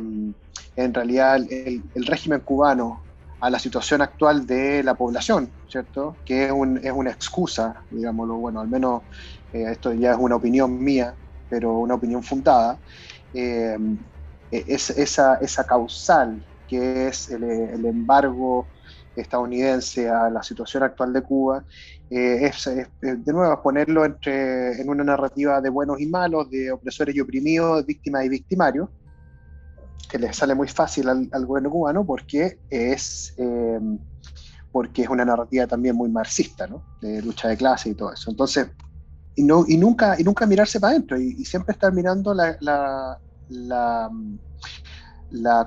[0.77, 3.07] en realidad el, el régimen cubano
[3.41, 6.21] a la situación actual de la población, ¿cierto?
[6.25, 9.03] Que es, un- es una excusa, digámoslo, bueno, al menos
[9.53, 11.17] esto ya es una opinión mía,
[11.49, 12.79] pero una opinión fundada,
[13.35, 13.77] eh,
[14.51, 18.69] es, esa, esa causal que es el, el embargo
[19.15, 21.65] estadounidense a la situación actual de Cuba,
[22.11, 26.51] eh, es, es, es, de nuevo ponerlo entre, en una narrativa de buenos y malos,
[26.51, 28.89] de opresores y oprimidos, víctimas y victimarios,
[30.09, 33.81] que le sale muy fácil al, al gobierno cubano porque es, eh,
[34.71, 36.85] porque es una narrativa también muy marxista, ¿no?
[37.01, 38.31] de lucha de clase y todo eso.
[38.31, 38.69] Entonces,
[39.37, 43.19] y, no, y, nunca, y nunca mirarse para adentro y, siempre estar mirando la,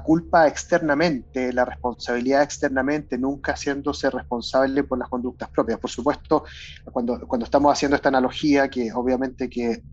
[0.04, 5.80] culpa externamente, la responsabilidad externamente, nunca haciéndose responsable por las conductas propias.
[5.80, 6.44] Por supuesto,
[6.92, 9.84] cuando, estamos haciendo esta analogía, que obviamente que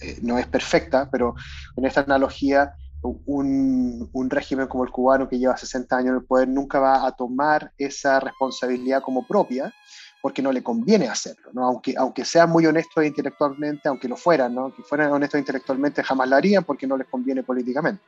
[0.00, 1.34] eh, no es perfecta, pero
[1.76, 6.24] en esta analogía un, un, régimen como el cubano que lleva 60 años en el
[6.24, 9.72] poder nunca va a tomar esa responsabilidad como propia
[10.20, 11.64] porque no le conviene hacerlo, ¿no?
[11.64, 14.74] aunque, aunque sean muy honestos intelectualmente, aunque lo fueran, ¿no?
[14.74, 18.02] que fueran honestos intelectualmente jamás lo harían porque no les conviene políticamente.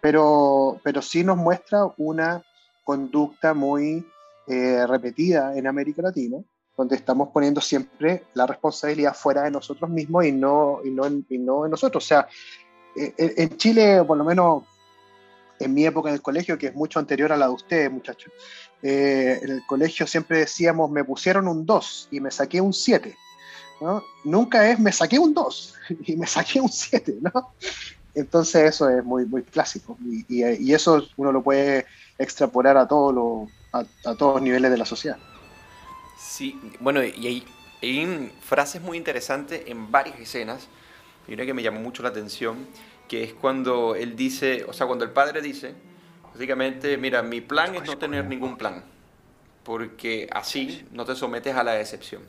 [0.00, 2.42] Pero, pero sí nos muestra una
[2.84, 4.04] conducta muy
[4.46, 6.38] eh, repetida en América Latina,
[6.76, 11.38] donde estamos poniendo siempre la responsabilidad fuera de nosotros mismos y no, y no, y
[11.38, 12.04] no en nosotros.
[12.04, 12.26] O sea,
[12.96, 14.64] en Chile, por lo menos
[15.64, 18.32] en mi época en el colegio, que es mucho anterior a la de ustedes, muchachos,
[18.82, 23.16] eh, en el colegio siempre decíamos, me pusieron un 2 y me saqué un 7.
[23.80, 24.02] ¿no?
[24.24, 25.74] Nunca es, me saqué un 2
[26.06, 27.16] y me saqué un 7.
[27.20, 27.54] ¿no?
[28.14, 31.86] Entonces eso es muy, muy clásico y, y, y, eso uno lo puede
[32.18, 35.16] extrapolar a, todo lo, a, a todos los niveles de la sociedad.
[36.18, 37.44] Sí, bueno, y hay,
[37.82, 40.68] hay frases muy interesantes en varias escenas
[41.26, 42.66] y una que me llamó mucho la atención,
[43.12, 45.74] que es cuando él dice, o sea, cuando el padre dice,
[46.32, 48.84] básicamente, mira, mi plan es no tener ningún plan,
[49.64, 52.22] porque así no te sometes a la decepción.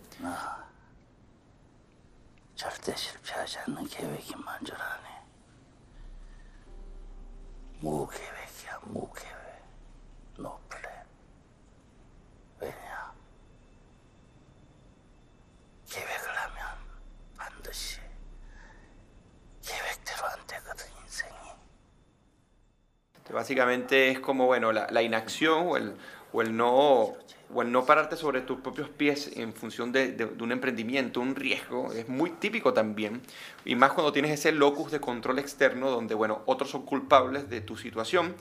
[23.31, 25.93] Básicamente es como, bueno, la, la inacción o el,
[26.33, 27.13] o, el no,
[27.53, 31.21] o el no pararte sobre tus propios pies en función de, de, de, un emprendimiento,
[31.21, 33.21] un riesgo, es muy típico también.
[33.65, 37.61] Y más cuando tienes ese locus de control externo donde, bueno, otros son culpables de
[37.61, 38.35] tu situación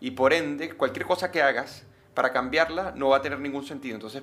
[0.00, 3.94] y por ende cualquier cosa que hagas para cambiarla no va a tener ningún sentido.
[3.94, 4.22] Entonces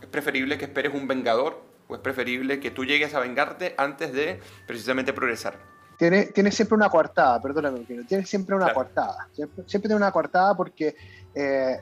[0.00, 4.12] es preferible que esperes un vengador o es preferible que tú llegues a vengarte antes
[4.12, 5.71] de precisamente progresar.
[6.02, 8.74] Tiene, tiene siempre una coartada, perdóname, tiene siempre una claro.
[8.74, 9.28] coartada.
[9.30, 10.96] Siempre, siempre, tiene una coartada porque
[11.32, 11.80] eh,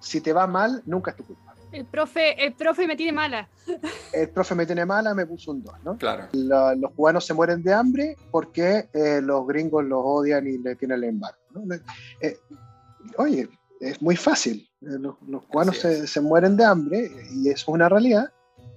[0.00, 1.54] si te va mal, nunca es tu culpa.
[1.72, 3.48] El profe, el profe me tiene mala.
[4.12, 5.96] El profe me tiene mala, me puso un 2, ¿no?
[5.96, 6.28] Claro.
[6.32, 10.76] La, los cubanos se mueren de hambre porque eh, los gringos los odian y le
[10.76, 11.38] tienen el embargo.
[11.54, 11.74] ¿no?
[12.20, 12.36] Eh,
[13.16, 13.48] oye,
[13.80, 14.68] es muy fácil.
[14.82, 18.30] Los, los cubanos se, se, mueren de hambre y eso es una realidad.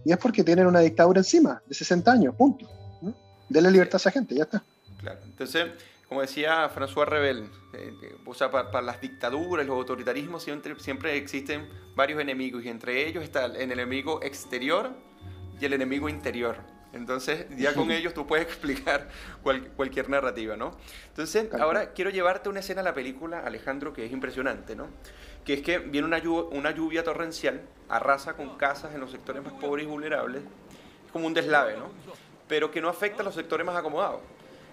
[0.05, 2.69] Y es porque tienen una dictadura encima de 60 años, punto.
[3.01, 3.13] ¿no?
[3.49, 4.63] Denle libertad a esa gente, ya está.
[5.07, 5.25] Claro.
[5.25, 5.67] Entonces,
[6.07, 11.17] como decía François Rebel, eh, o sea, para, para, las dictaduras, los autoritarismos, siempre, siempre
[11.17, 14.91] existen varios enemigos y entre ellos está el enemigo exterior
[15.59, 16.57] y el enemigo interior.
[16.93, 19.09] Entonces, ya con ellos tú puedes explicar
[19.43, 20.77] cual- cualquier narrativa, ¿no?
[21.09, 24.87] Entonces, ahora quiero llevarte una escena a la película, Alejandro, que es impresionante, ¿no?
[25.45, 29.43] Que es que viene una lluvia, una lluvia torrencial, arrasa con casas en los sectores
[29.43, 30.43] más pobres y vulnerables,
[31.05, 31.89] es como un deslave, ¿no?
[32.47, 34.21] Pero que no afecta a los sectores más acomodados.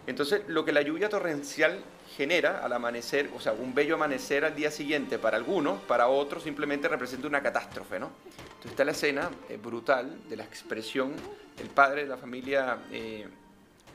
[0.06, 1.82] Entonces, lo que la lluvia torrencial
[2.16, 6.42] genera al amanecer, o sea, un bello amanecer al día siguiente para algunos, para otros
[6.42, 8.10] simplemente representa una catástrofe, ¿no?
[8.38, 11.12] Entonces está la escena eh, brutal de la expresión
[11.56, 13.26] del padre de la familia eh,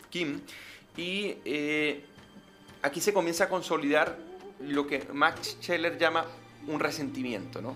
[0.10, 0.42] Kim
[0.98, 2.04] y eh,
[2.82, 4.18] aquí se comienza a consolidar
[4.60, 6.26] lo que Max Scheller llama
[6.68, 7.76] un resentimiento, ¿no?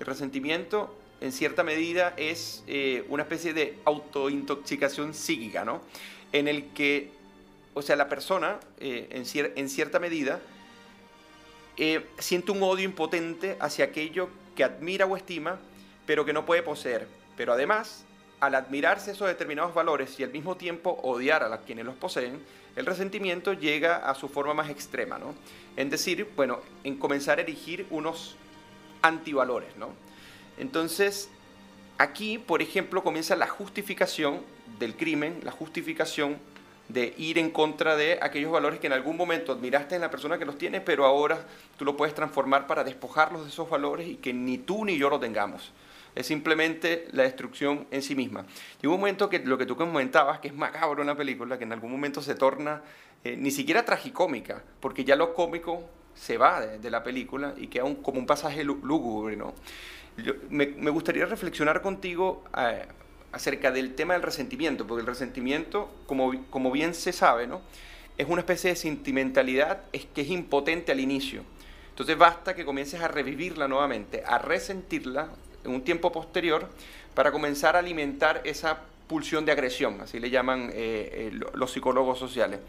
[0.00, 2.64] El resentimiento en cierta medida es
[3.08, 5.82] una especie de autointoxicación psíquica, ¿no?
[6.32, 7.12] En el que,
[7.74, 10.40] o sea, la persona, eh, en, cier- en cierta medida,
[11.76, 15.58] eh, siente un odio impotente hacia aquello que admira o estima,
[16.06, 17.08] pero que no puede poseer.
[17.36, 18.04] Pero además,
[18.40, 22.40] al admirarse esos determinados valores y al mismo tiempo odiar a los quienes los poseen,
[22.76, 25.34] el resentimiento llega a su forma más extrema, ¿no?
[25.76, 28.36] En decir, bueno, en comenzar a erigir unos
[29.02, 29.90] antivalores, ¿no?
[30.58, 31.28] Entonces,
[31.98, 34.42] aquí, por ejemplo, comienza la justificación
[34.78, 36.38] del crimen, la justificación
[36.88, 40.38] de ir en contra de aquellos valores que en algún momento admiraste en la persona
[40.38, 41.46] que los tiene, pero ahora
[41.78, 45.08] tú lo puedes transformar para despojarlos de esos valores y que ni tú ni yo
[45.08, 45.72] lo tengamos.
[46.14, 48.46] Es simplemente la destrucción en sí misma.
[48.80, 51.64] Llega un momento que lo que tú comentabas, que es macabro en la película, que
[51.64, 52.82] en algún momento se torna
[53.24, 55.82] eh, ni siquiera tragicómica, porque ya lo cómico
[56.14, 59.54] se va de, la película y queda un- como un pasaje lú- lúgubre, ¿no?
[60.50, 62.86] Me gustaría reflexionar contigo eh,
[63.34, 67.60] acerca del tema del resentimiento, porque el resentimiento, como, como bien se sabe, ¿no?
[68.16, 71.42] es una especie de sentimentalidad es que es impotente al inicio.
[71.90, 75.30] Entonces basta que comiences a revivirla nuevamente, a resentirla
[75.64, 76.68] en un tiempo posterior
[77.14, 81.72] para comenzar a alimentar esa pulsión de agresión, así le llaman eh, eh, lo- los
[81.72, 82.60] psicólogos sociales.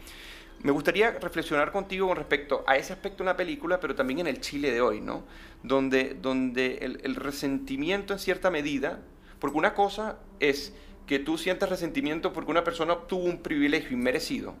[0.62, 4.26] Me gustaría reflexionar contigo con respecto a ese aspecto en la película, pero también en
[4.26, 5.22] el Chile de hoy, ¿no?
[5.62, 9.00] Donde, donde el resentimiento en cierta medida,
[9.38, 10.74] porque una cosa es
[11.06, 14.54] que tú sientas resentimiento porque una persona obtuvo un privilegio inmerecido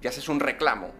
[0.00, 0.92] y haces un reclamo.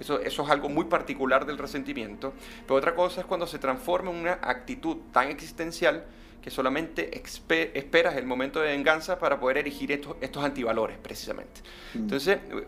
[0.00, 2.32] Eso, eso es algo muy particular del resentimiento.
[2.66, 6.06] Pero otra cosa es cuando se transforma en una actitud tan existencial
[6.40, 7.20] que solamente
[7.74, 11.60] esperas el momento de venganza para poder erigir estos, estos antivalores, precisamente.
[11.94, 12.66] Entonces, eh,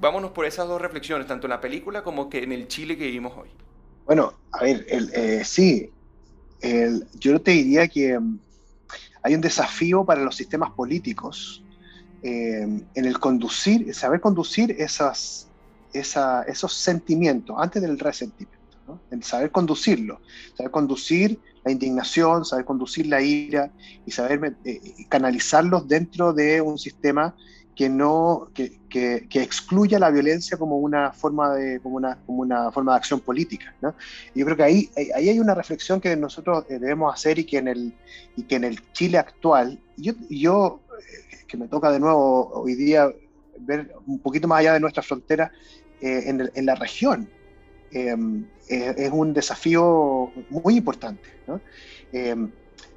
[0.00, 3.04] vámonos por esas dos reflexiones, tanto en la película como que en el Chile que
[3.04, 3.48] vivimos hoy.
[4.04, 5.94] Bueno, a ver, el, eh, sí,
[6.60, 8.40] el- yo te diría que mm,
[9.22, 11.66] hay un desafío para los sistemas políticos
[12.22, 12.62] eh,
[12.94, 15.52] en el conducir, saber conducir esas,
[15.92, 18.56] esa- esos sentimientos antes del resentimiento.
[19.10, 20.22] El saber conducirlo,
[20.56, 23.70] saber conducir la indignación, saber conducir la ira
[24.04, 27.36] y saber eh, canalizarlos dentro de un sistema
[27.78, 32.40] que no que, que- que excluya la violencia como una forma de como una, como
[32.42, 33.94] una forma de acción política ¿no?
[34.34, 37.58] Yo creo que ahí, ahí- hay una reflexión que nosotros eh, debemos hacer y que
[37.58, 37.98] en el
[38.34, 40.84] y que en el Chile actual yo, yo
[41.32, 43.10] eh, que me toca de nuevo hoy día
[43.60, 45.52] ver un poquito más allá de nuestra frontera
[46.00, 47.32] eh, en, el- en la región
[47.90, 48.16] eh,
[48.68, 51.62] eh, es un desafío muy importante ¿no?
[52.12, 52.36] Eh,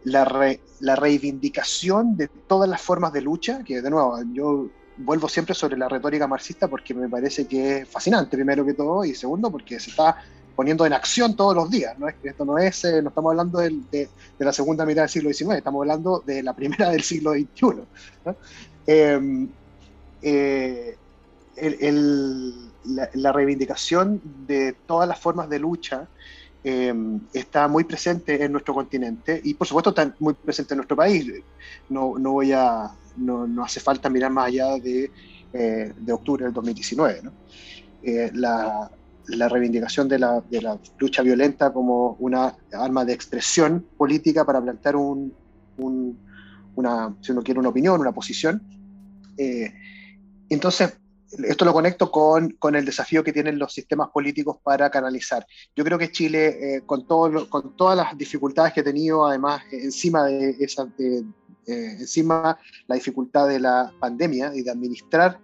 [0.03, 4.67] la, re- la reivindicación de todas las formas de lucha, que de nuevo yo
[4.97, 9.05] vuelvo siempre sobre la retórica marxista porque me parece que es fascinante, primero que todo,
[9.05, 10.17] y segundo porque se está
[10.55, 11.97] poniendo en acción todos los días.
[11.97, 12.07] ¿no?
[12.07, 15.81] Esto no es, eh, no estamos hablando de, la segunda mitad del siglo XIX, estamos
[15.81, 17.65] hablando de la primera del siglo XXI.
[18.25, 18.35] ¿no?
[18.87, 19.47] Eh,
[22.83, 26.07] la reivindicación de todas las formas de lucha
[26.63, 26.93] eh,
[27.33, 31.25] está muy presente en nuestro continente y por supuesto está muy presente en nuestro país.
[31.89, 35.11] No, no voy a, no, no hace falta mirar más allá de,
[35.53, 37.21] eh, de octubre del 2019.
[37.23, 37.35] ¿no?
[38.01, 38.89] Eh, la,
[39.27, 44.61] la reivindicación de la, de la lucha violenta como una arma de expresión política para
[44.61, 45.35] plantear un,
[45.77, 46.19] un-
[46.75, 48.61] una, si uno quiere, una opinión, una posición.
[49.37, 49.73] Eh,
[50.49, 51.00] entonces,
[51.43, 55.45] esto lo conecto con, con el desafío que tienen los sistemas políticos para canalizar.
[55.75, 59.61] Yo creo que Chile, eh, con, todo con todas las dificultades que ha tenido, además,
[59.71, 61.23] encima de esa, eh,
[61.65, 62.57] encima
[62.87, 65.39] la dificultad de la pandemia y de administrar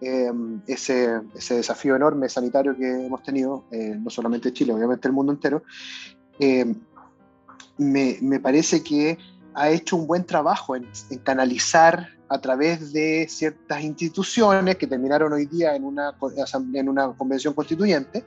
[0.00, 0.30] eh,
[0.66, 5.62] ese, ese desafío enorme sanitario que hemos tenido, no solamente Chile, obviamente el mundo entero,
[7.78, 9.18] me, me parece que
[9.54, 10.86] ha hecho un buen trabajo en
[11.24, 16.14] canalizar a través de ciertas instituciones que terminaron hoy día en una,
[16.74, 18.24] en una convención constituyente,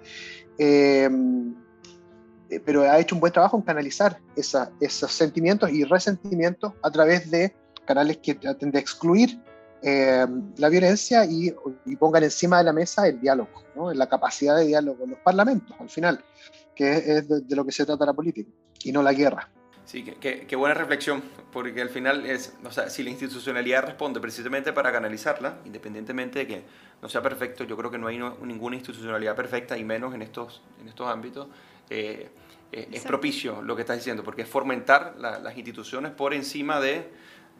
[0.57, 1.09] eh,
[2.49, 6.91] eh, pero ha hecho un buen trabajo en canalizar esa- esos sentimientos y resentimientos a
[6.91, 9.39] través de canales que traten de excluir
[9.83, 10.27] eh,
[10.57, 11.53] la violencia y,
[11.85, 13.91] y, pongan encima de la mesa el diálogo, ¿no?
[13.93, 16.23] la capacidad de diálogo en los parlamentos, al final,
[16.75, 18.51] que es de, de lo que se trata la política
[18.83, 19.49] y no la guerra.
[19.85, 21.21] Sí, qué, qué, buena reflexión,
[21.51, 26.47] porque al final es, o sea, si la institucionalidad responde precisamente para canalizarla, independientemente de
[26.47, 26.63] que
[27.01, 30.21] no sea perfecto, yo creo que no hay no, ninguna institucionalidad perfecta, y menos en
[30.21, 31.47] estos, en estos ámbitos,
[31.89, 32.29] eh,
[32.71, 36.79] eh, es propicio lo que estás diciendo, porque es fomentar la, las instituciones por encima
[36.79, 37.09] de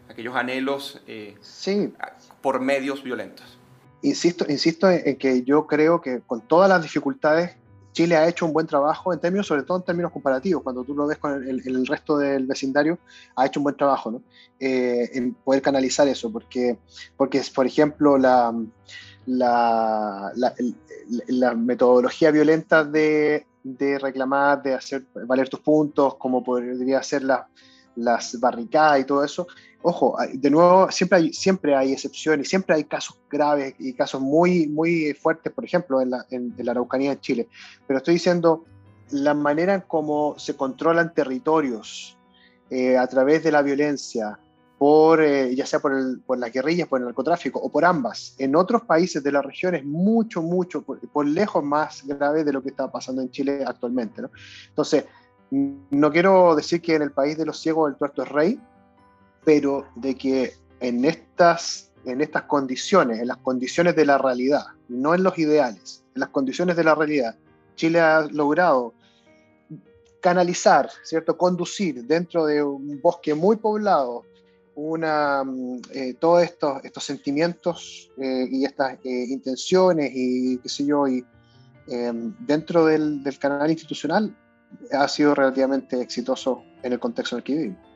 [0.10, 1.94] aquellos anhelos eh, sí.
[2.42, 3.58] por medios violentos.
[4.04, 7.56] Insisto, insisto en que yo creo que con todas las dificultades
[7.92, 10.96] Chile ha hecho un buen trabajo en términos, sobre todo en términos comparativos, cuando tú
[10.96, 13.00] lo ves con el, el, resto del vecindario,
[13.36, 14.24] ha hecho un buen trabajo ¿no?
[14.60, 16.78] eh, en poder canalizar eso, porque,
[17.18, 18.54] porque por ejemplo, la,
[19.26, 20.54] la, la,
[21.28, 27.48] la metodología violenta de, de, reclamar, de hacer valer tus puntos, como podría ser la,
[27.96, 29.48] las barricadas y todo eso,
[29.84, 34.68] ojo, de nuevo, siempre hay, siempre hay excepciones, siempre hay casos graves y casos muy,
[34.68, 37.50] muy fuertes, por ejemplo, en la, en, en la Araucanía de Chile.
[37.88, 38.66] Pero estoy diciendo,
[39.12, 42.18] la manera en cómo se controlan territorios
[42.70, 44.40] eh, a través de la violencia,
[44.78, 48.36] por, eh, ya sea por, el, por las guerrillas, por el narcotráfico o por ambas,
[48.40, 52.54] en otros países de la región es mucho, mucho, por, por lejos más grave de
[52.54, 54.24] lo que está pasando en Chile actualmente.
[54.24, 54.32] ¿no?
[54.70, 55.06] Entonces,
[55.52, 58.60] no quiero decir que en el país de los ciegos el tuerto es rey,
[59.44, 65.14] pero de que en estas, en estas condiciones, en las condiciones de la realidad, no
[65.14, 67.36] en los ideales, en las condiciones de la realidad,
[67.76, 68.94] Chile ha logrado
[70.22, 71.38] canalizar, ¿cierto?
[71.38, 74.24] conducir dentro de un bosque muy poblado
[74.76, 75.44] una,
[75.94, 81.26] eh, todos estos, estos sentimientos eh, y estas eh, intenciones y qué sé yo, y
[82.40, 84.34] dentro del, del canal institucional
[84.94, 87.91] ha sido relativamente exitoso en el contexto en el que vivimos.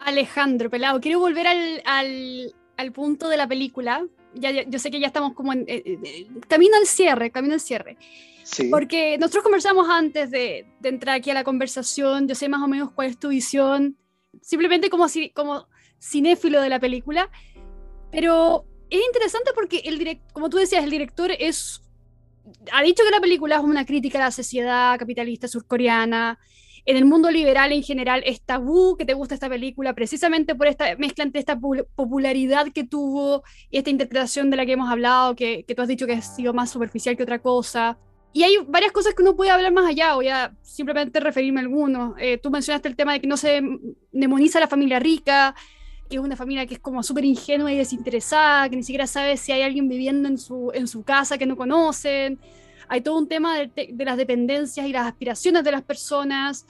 [0.00, 4.06] Alejandro Pelado, quiero volver al, al, al punto de la película.
[4.34, 7.54] Ya, ya, yo sé que ya estamos como en eh, eh, camino al cierre, camino
[7.54, 7.96] al cierre.
[8.42, 8.68] Sí.
[8.68, 12.68] Porque nosotros conversamos antes de, de, entrar aquí a la conversación, yo sé más o
[12.68, 13.96] menos cuál es tu visión,
[14.42, 15.66] simplemente como, si, como
[15.98, 17.30] cinéfilo de la película,
[18.10, 21.84] pero es interesante porque, el direct, como tú decías, el director es
[22.72, 26.38] ha dicho que la película es una crítica a la sociedad capitalista surcoreana.
[26.86, 30.66] En el mundo liberal en general es tabú que te gusta esta película precisamente por
[30.66, 35.34] esta mezcla entre esta popularidad que tuvo y esta interpretación de la que hemos hablado,
[35.34, 37.98] que, que tú has dicho que ha sido más superficial que otra cosa.
[38.34, 41.62] Y hay varias cosas que uno puede hablar más allá, voy a simplemente referirme a
[41.62, 42.16] algunos.
[42.18, 43.62] Eh, tú mencionaste el tema de que no se
[44.10, 45.54] demoniza la familia rica,
[46.10, 49.36] que es una familia que es como súper ingenua y desinteresada, que ni siquiera sabe
[49.36, 52.40] si hay alguien viviendo en su, en su casa que no conocen.
[52.88, 56.66] Hay todo un tema de, de las dependencias y las aspiraciones de las personas.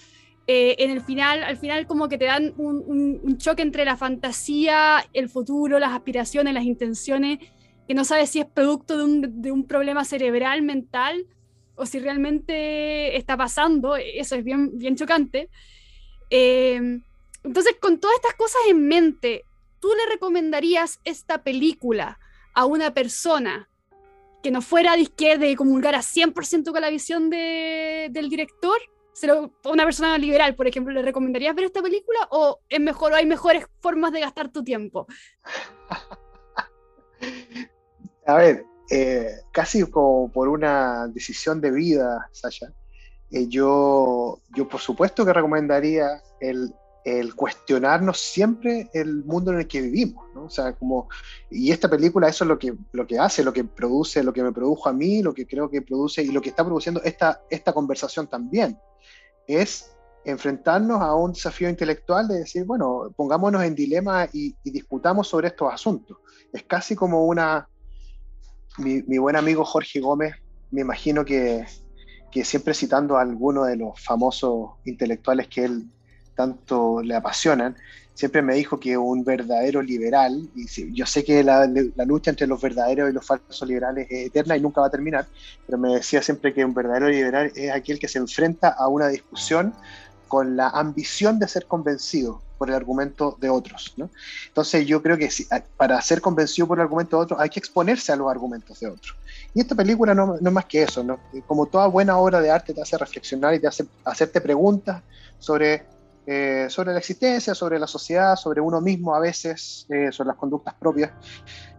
[0.46, 3.86] Eh, en el final, al final como que te dan un, un, un, choque entre
[3.86, 7.38] la fantasía, el futuro, las aspiraciones, las intenciones,
[7.88, 11.26] que no sabes si es producto de un, de un problema cerebral, mental,
[11.76, 13.96] o si realmente está pasando.
[13.96, 15.48] Eso es bien, bien chocante.
[16.28, 17.00] Eh,
[17.42, 19.44] entonces, con todas estas cosas en mente,
[19.80, 22.18] ¿tú le recomendarías esta película
[22.54, 23.68] a una persona
[24.44, 28.76] que no fuera de izquierda y comulgara 100% con la visión de, del director?
[29.64, 33.16] ¿A una persona liberal, por ejemplo, le recomendarías ver esta película o es mejor o
[33.16, 35.06] hay mejores formas de gastar tu tiempo?
[38.26, 42.70] A ver, eh, casi como por una decisión de vida, Sasha,
[43.30, 46.74] eh, yo, yo por supuesto que recomendaría el,
[47.04, 50.24] el cuestionarnos siempre el mundo en el que vivimos.
[50.36, 51.08] O sea, como,
[51.50, 54.42] y esta película eso es lo que, lo que hace, lo que produce, lo que
[54.42, 57.42] me produjo a mí, lo que creo que produce y lo que está produciendo esta,
[57.50, 58.78] esta conversación también,
[59.46, 59.90] es
[60.24, 65.48] enfrentarnos a un desafío intelectual de decir, bueno, pongámonos en dilema y, y discutamos sobre
[65.48, 66.16] estos asuntos.
[66.52, 67.68] Es casi como una,
[68.78, 70.34] mi, mi buen amigo Jorge Gómez,
[70.70, 71.66] me imagino que,
[72.32, 75.90] que siempre citando a alguno de los famosos intelectuales que él
[76.34, 77.76] tanto le apasionan,
[78.14, 81.66] siempre me dijo que un verdadero liberal, y yo sé que la,
[82.06, 85.26] lucha entre los verdaderos y los falsos liberales es eterna y nunca va a terminar,
[85.66, 89.08] pero me decía siempre que un verdadero liberal es aquel que se enfrenta a una
[89.08, 89.74] discusión
[90.28, 93.94] con la ambición de ser convencido por el argumento de otros.
[94.46, 95.28] Entonces yo creo que
[95.76, 98.88] para ser convencido por el argumento de otros hay que exponerse a los argumentos de
[98.88, 99.16] otros.
[99.54, 101.04] Y esta película no, es más que eso,
[101.46, 105.02] como toda buena obra de arte te hace reflexionar y te hace hacerte preguntas
[105.38, 105.84] sobre
[106.26, 110.36] eh, sobre la existencia, sobre la sociedad, sobre uno mismo a veces, eh, sobre las
[110.36, 111.12] conductas propias.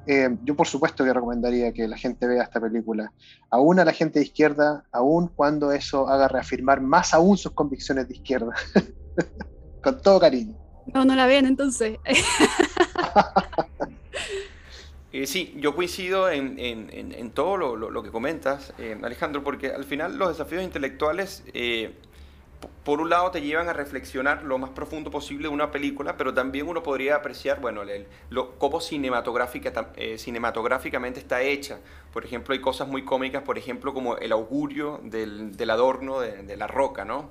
[0.07, 3.11] Eh, yo por supuesto que recomendaría que la gente vea esta película,
[3.49, 8.07] aún a la gente de izquierda, aún cuando eso haga reafirmar más aún sus convicciones
[8.07, 8.51] de izquierda,
[9.81, 10.55] con todo cariño.
[10.93, 11.97] No, no la vean entonces.
[15.11, 18.99] Eh, sí, yo coincido en, en- en- en todo lo, lo- lo que comentas, eh,
[19.01, 22.01] Alejandro, porque al final los desafíos intelectuales, eh,
[22.83, 26.67] por un lado, te llevan a reflexionar lo más profundo posible una película, pero también
[26.67, 31.79] uno podría apreciar, bueno, el- lo, cómo cinematográfica, eh, cinematográficamente está hecha.
[32.13, 36.43] Por ejemplo, hay cosas muy cómicas, por ejemplo, como el augurio del, del adorno de,
[36.43, 37.29] de la roca, ¿no?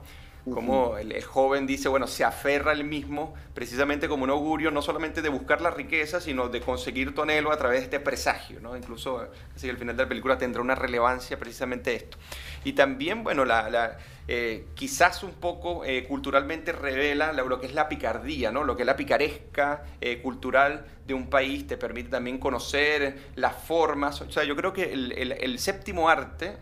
[0.50, 4.82] Como el, el joven dice, bueno, se aferra al mismo precisamente como un augurio, no
[4.82, 8.60] solamente de buscar la riqueza, sino de conseguir tu anhelo a través de este presagio,
[8.60, 8.76] ¿no?
[8.76, 9.26] Incluso,
[9.56, 12.18] así que al final de la película tendrá una relevancia precisamente esto.
[12.62, 17.66] Y también, bueno, la, la, eh, quizás un poco eh, culturalmente revela lo, lo que
[17.66, 18.64] es la picardía, ¿no?
[18.64, 23.56] Lo que es la picaresca eh, cultural de un país, te permite también conocer las
[23.56, 24.20] formas.
[24.20, 26.56] O sea, yo creo que el, el- el séptimo arte,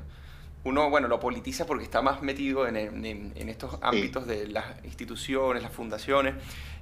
[0.65, 4.65] uno, bueno, lo politiza porque está más metido en, en- en estos ámbitos de las
[4.85, 6.35] instituciones, las fundaciones,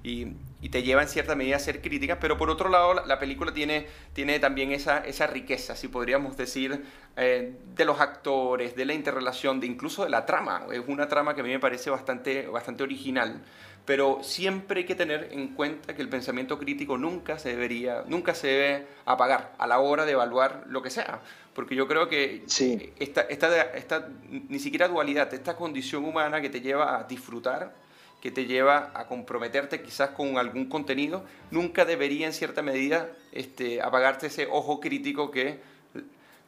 [0.03, 0.29] y,
[0.63, 3.19] y te lleva en cierta medida a ser críticas, pero por otro lado la, la
[3.19, 6.85] película tiene, tiene también esa, esa riqueza, si podríamos decir,
[7.17, 10.67] eh, de los actores, de la interrelación, de incluso de la trama.
[10.73, 13.43] Es una trama que a mí me parece bastante, bastante original,
[13.85, 18.35] pero siempre hay que tener en cuenta que el pensamiento crítico nunca se debería, nunca
[18.35, 21.21] se debe apagar a la hora de evaluar lo que sea,
[21.55, 22.93] porque yo creo que Sí.
[22.99, 24.09] esta, esta, esta
[24.49, 27.75] ni siquiera dualidad, esta condición humana que te lleva a disfrutar,
[28.21, 33.81] que te lleva a comprometerte quizás con algún contenido, nunca debería en cierta medida este,
[33.81, 35.59] apagarte ese ojo crítico que,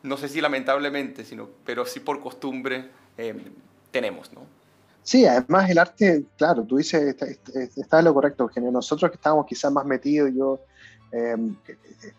[0.02, 3.34] no sé si lamentablemente, sino, pero sí por costumbre eh,
[3.90, 4.46] tenemos, ¿no?
[5.02, 8.70] Sí, además el arte, claro, tú dices, está, está- en lo correcto, Eugenio.
[8.70, 10.60] Nosotros que estamos quizás más metidos, yo
[11.10, 11.36] eh,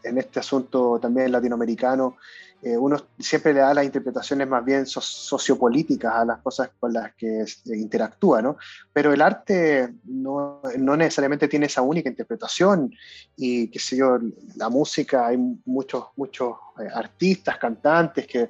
[0.04, 2.18] en este asunto también latinoamericano,
[2.62, 6.94] eh, uno siempre le da las interpretaciones más bien so- sociopolíticas a las cosas con
[6.94, 8.58] las que se interactúa, ¿no?
[8.94, 12.94] Pero el arte no, no necesariamente tiene esa única interpretación
[13.36, 14.18] y, qué sé yo,
[14.56, 18.50] la música, hay muchos, muchos eh, artistas, cantantes que,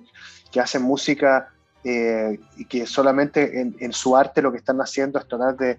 [0.51, 1.52] que hacen música
[1.83, 5.77] eh, y que solamente en, en su arte lo que están haciendo es tratar de,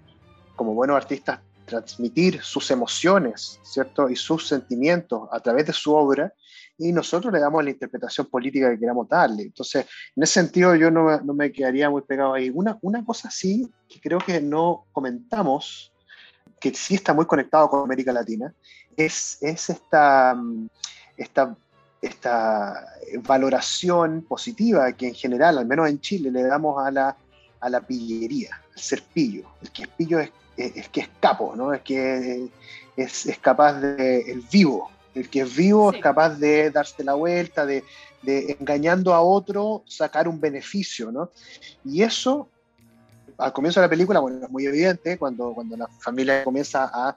[0.55, 4.09] como buenos artistas, transmitir sus emociones, ¿cierto?
[4.09, 6.33] Y sus sentimientos a través de su obra,
[6.77, 9.43] y nosotros le damos la interpretación política que queramos darle.
[9.43, 9.85] Entonces,
[10.15, 12.51] en ese sentido, yo no, no me quedaría muy pegado ahí.
[12.53, 15.93] Una, una cosa sí, que creo que no comentamos,
[16.59, 18.53] que sí está muy conectado con América Latina,
[18.97, 20.67] es, es esta, mm,
[21.17, 21.55] esta,
[22.05, 22.87] esta
[23.23, 27.15] valoración positiva que en general, al menos en Chile, le damos a la,
[27.59, 29.45] a la pillería, al ser pillo.
[29.61, 31.73] El que es pillo es, es, es que es capo, ¿no?
[31.73, 32.49] Es que
[32.95, 35.97] es, es capaz de, el vivo, el que es vivo Sí.
[35.97, 37.83] es capaz de darse la vuelta, de,
[38.21, 41.29] de engañando a otro, sacar un beneficio, ¿no?
[41.83, 42.49] Y eso,
[43.37, 47.15] al comienzo de la película, bueno, es muy evidente cuando, cuando la familia comienza a,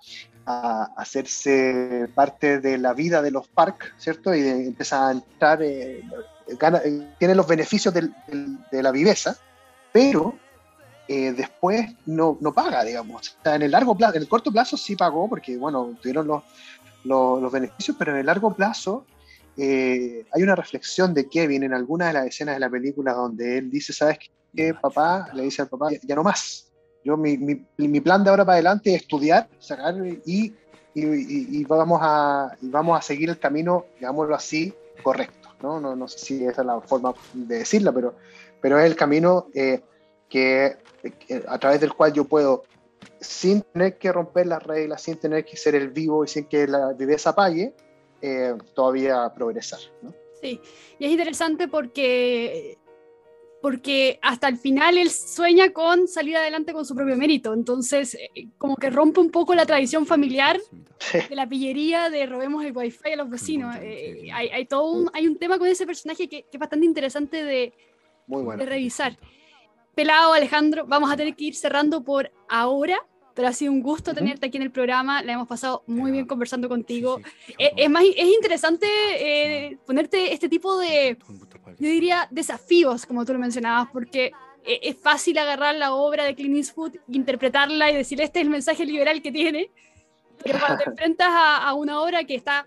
[0.50, 4.34] a hacerse parte de la vida de los parques, ¿cierto?
[4.34, 6.02] Y de- empieza a entrar, eh,
[6.58, 9.36] gana- eh, tiene los beneficios del- del- de la viveza,
[9.92, 10.38] pero
[11.06, 13.28] eh, después no, no paga, digamos.
[13.28, 16.26] O sea, en el largo plazo, en el corto plazo sí pagó, porque, bueno, tuvieron
[16.26, 16.42] los,
[17.04, 19.06] los, los beneficios, pero en el largo plazo
[19.56, 23.58] eh, hay una reflexión de Kevin en algunas de las escenas de la película donde
[23.58, 24.18] él dice, ¿sabes
[24.54, 25.28] qué, papá?
[25.34, 26.67] Le dice al papá, ya, ya no más.
[27.04, 30.54] Yo, mi, mi, mi plan de ahora para adelante es estudiar, sacar y, y,
[30.94, 35.48] y- vamos, a, vamos a seguir el camino, digámoslo así, correcto.
[35.62, 35.80] ¿no?
[35.80, 38.14] No, no sé si esa es la forma de decirla, pero,
[38.60, 39.80] pero es el camino eh,
[40.28, 40.76] que,
[41.26, 42.64] que- a través del cual yo puedo,
[43.20, 46.66] sin tener que romper las reglas, sin tener que ser el vivo y sin que
[46.66, 47.74] la viveza apague,
[48.20, 49.80] eh, todavía progresar.
[50.40, 50.60] Sí,
[50.98, 52.77] y es interesante porque,
[53.60, 58.48] porque hasta el final él sueña con salir adelante con su propio mérito, entonces eh,
[58.56, 60.58] como que rompe un poco la tradición familiar
[61.12, 63.76] de la pillería de robemos el wifi a los vecinos.
[63.80, 66.86] Eh, hay, hay todo un, hay un tema con ese personaje que, que es bastante
[66.86, 67.72] interesante de,
[68.26, 68.62] Muy bueno.
[68.62, 69.18] de revisar.
[69.94, 73.04] Pelado, Alejandro, vamos a tener que ir cerrando por ahora,
[73.34, 76.26] pero ha sido un gusto tenerte aquí en el programa, la hemos pasado muy bien
[76.26, 77.20] conversando contigo.
[77.58, 81.16] Eh, es, más, es interesante eh, ponerte este tipo de,
[81.78, 84.32] yo diría, desafíos, como tú lo mencionabas, porque
[84.64, 88.50] eh, es fácil agarrar la obra de Clint Eastwood, interpretarla y decir, este es el
[88.50, 89.70] mensaje liberal que tiene,
[90.42, 92.66] pero cuando te enfrentas a, a una obra que está...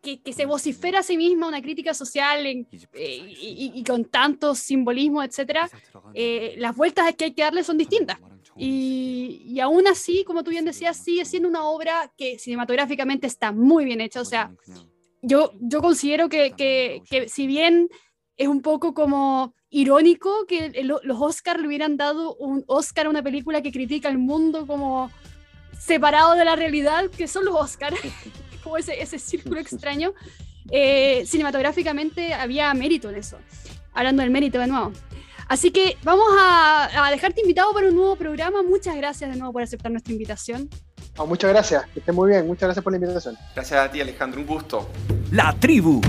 [0.00, 4.04] Que, que se vocifera a sí misma una crítica social en- eh, y, y- con
[4.04, 5.68] tantos simbolismos, etcétera,
[6.14, 8.16] eh, las vueltas que hay que darle son distintas.
[8.56, 13.50] Y, y aún así, como tú bien decías, sigue siendo una obra que cinematográficamente está
[13.50, 14.20] muy bien hecha.
[14.20, 14.52] O sea,
[15.20, 17.88] yo, yo considero que, que, que si bien
[18.38, 23.10] es un poco como irónico que el- los Oscars le hubieran dado un Oscar a
[23.10, 25.10] una película que critica el mundo como
[25.78, 27.96] separado de la realidad, que son los Oscars,
[28.64, 30.12] como ese, ese círculo extraño.
[30.70, 33.38] eh, cinematográficamente había mérito en eso.
[33.94, 34.92] Hablando del mérito de nuevo.
[35.48, 38.62] Así que vamos a, a dejarte invitado para un nuevo programa.
[38.62, 40.68] Muchas gracias de nuevo por aceptar nuestra invitación.
[41.16, 43.36] No, muchas gracias, que estén muy bien, muchas gracias por la invitación.
[43.54, 44.88] Gracias a ti, Alejandro, un gusto.
[45.32, 46.00] La tribu,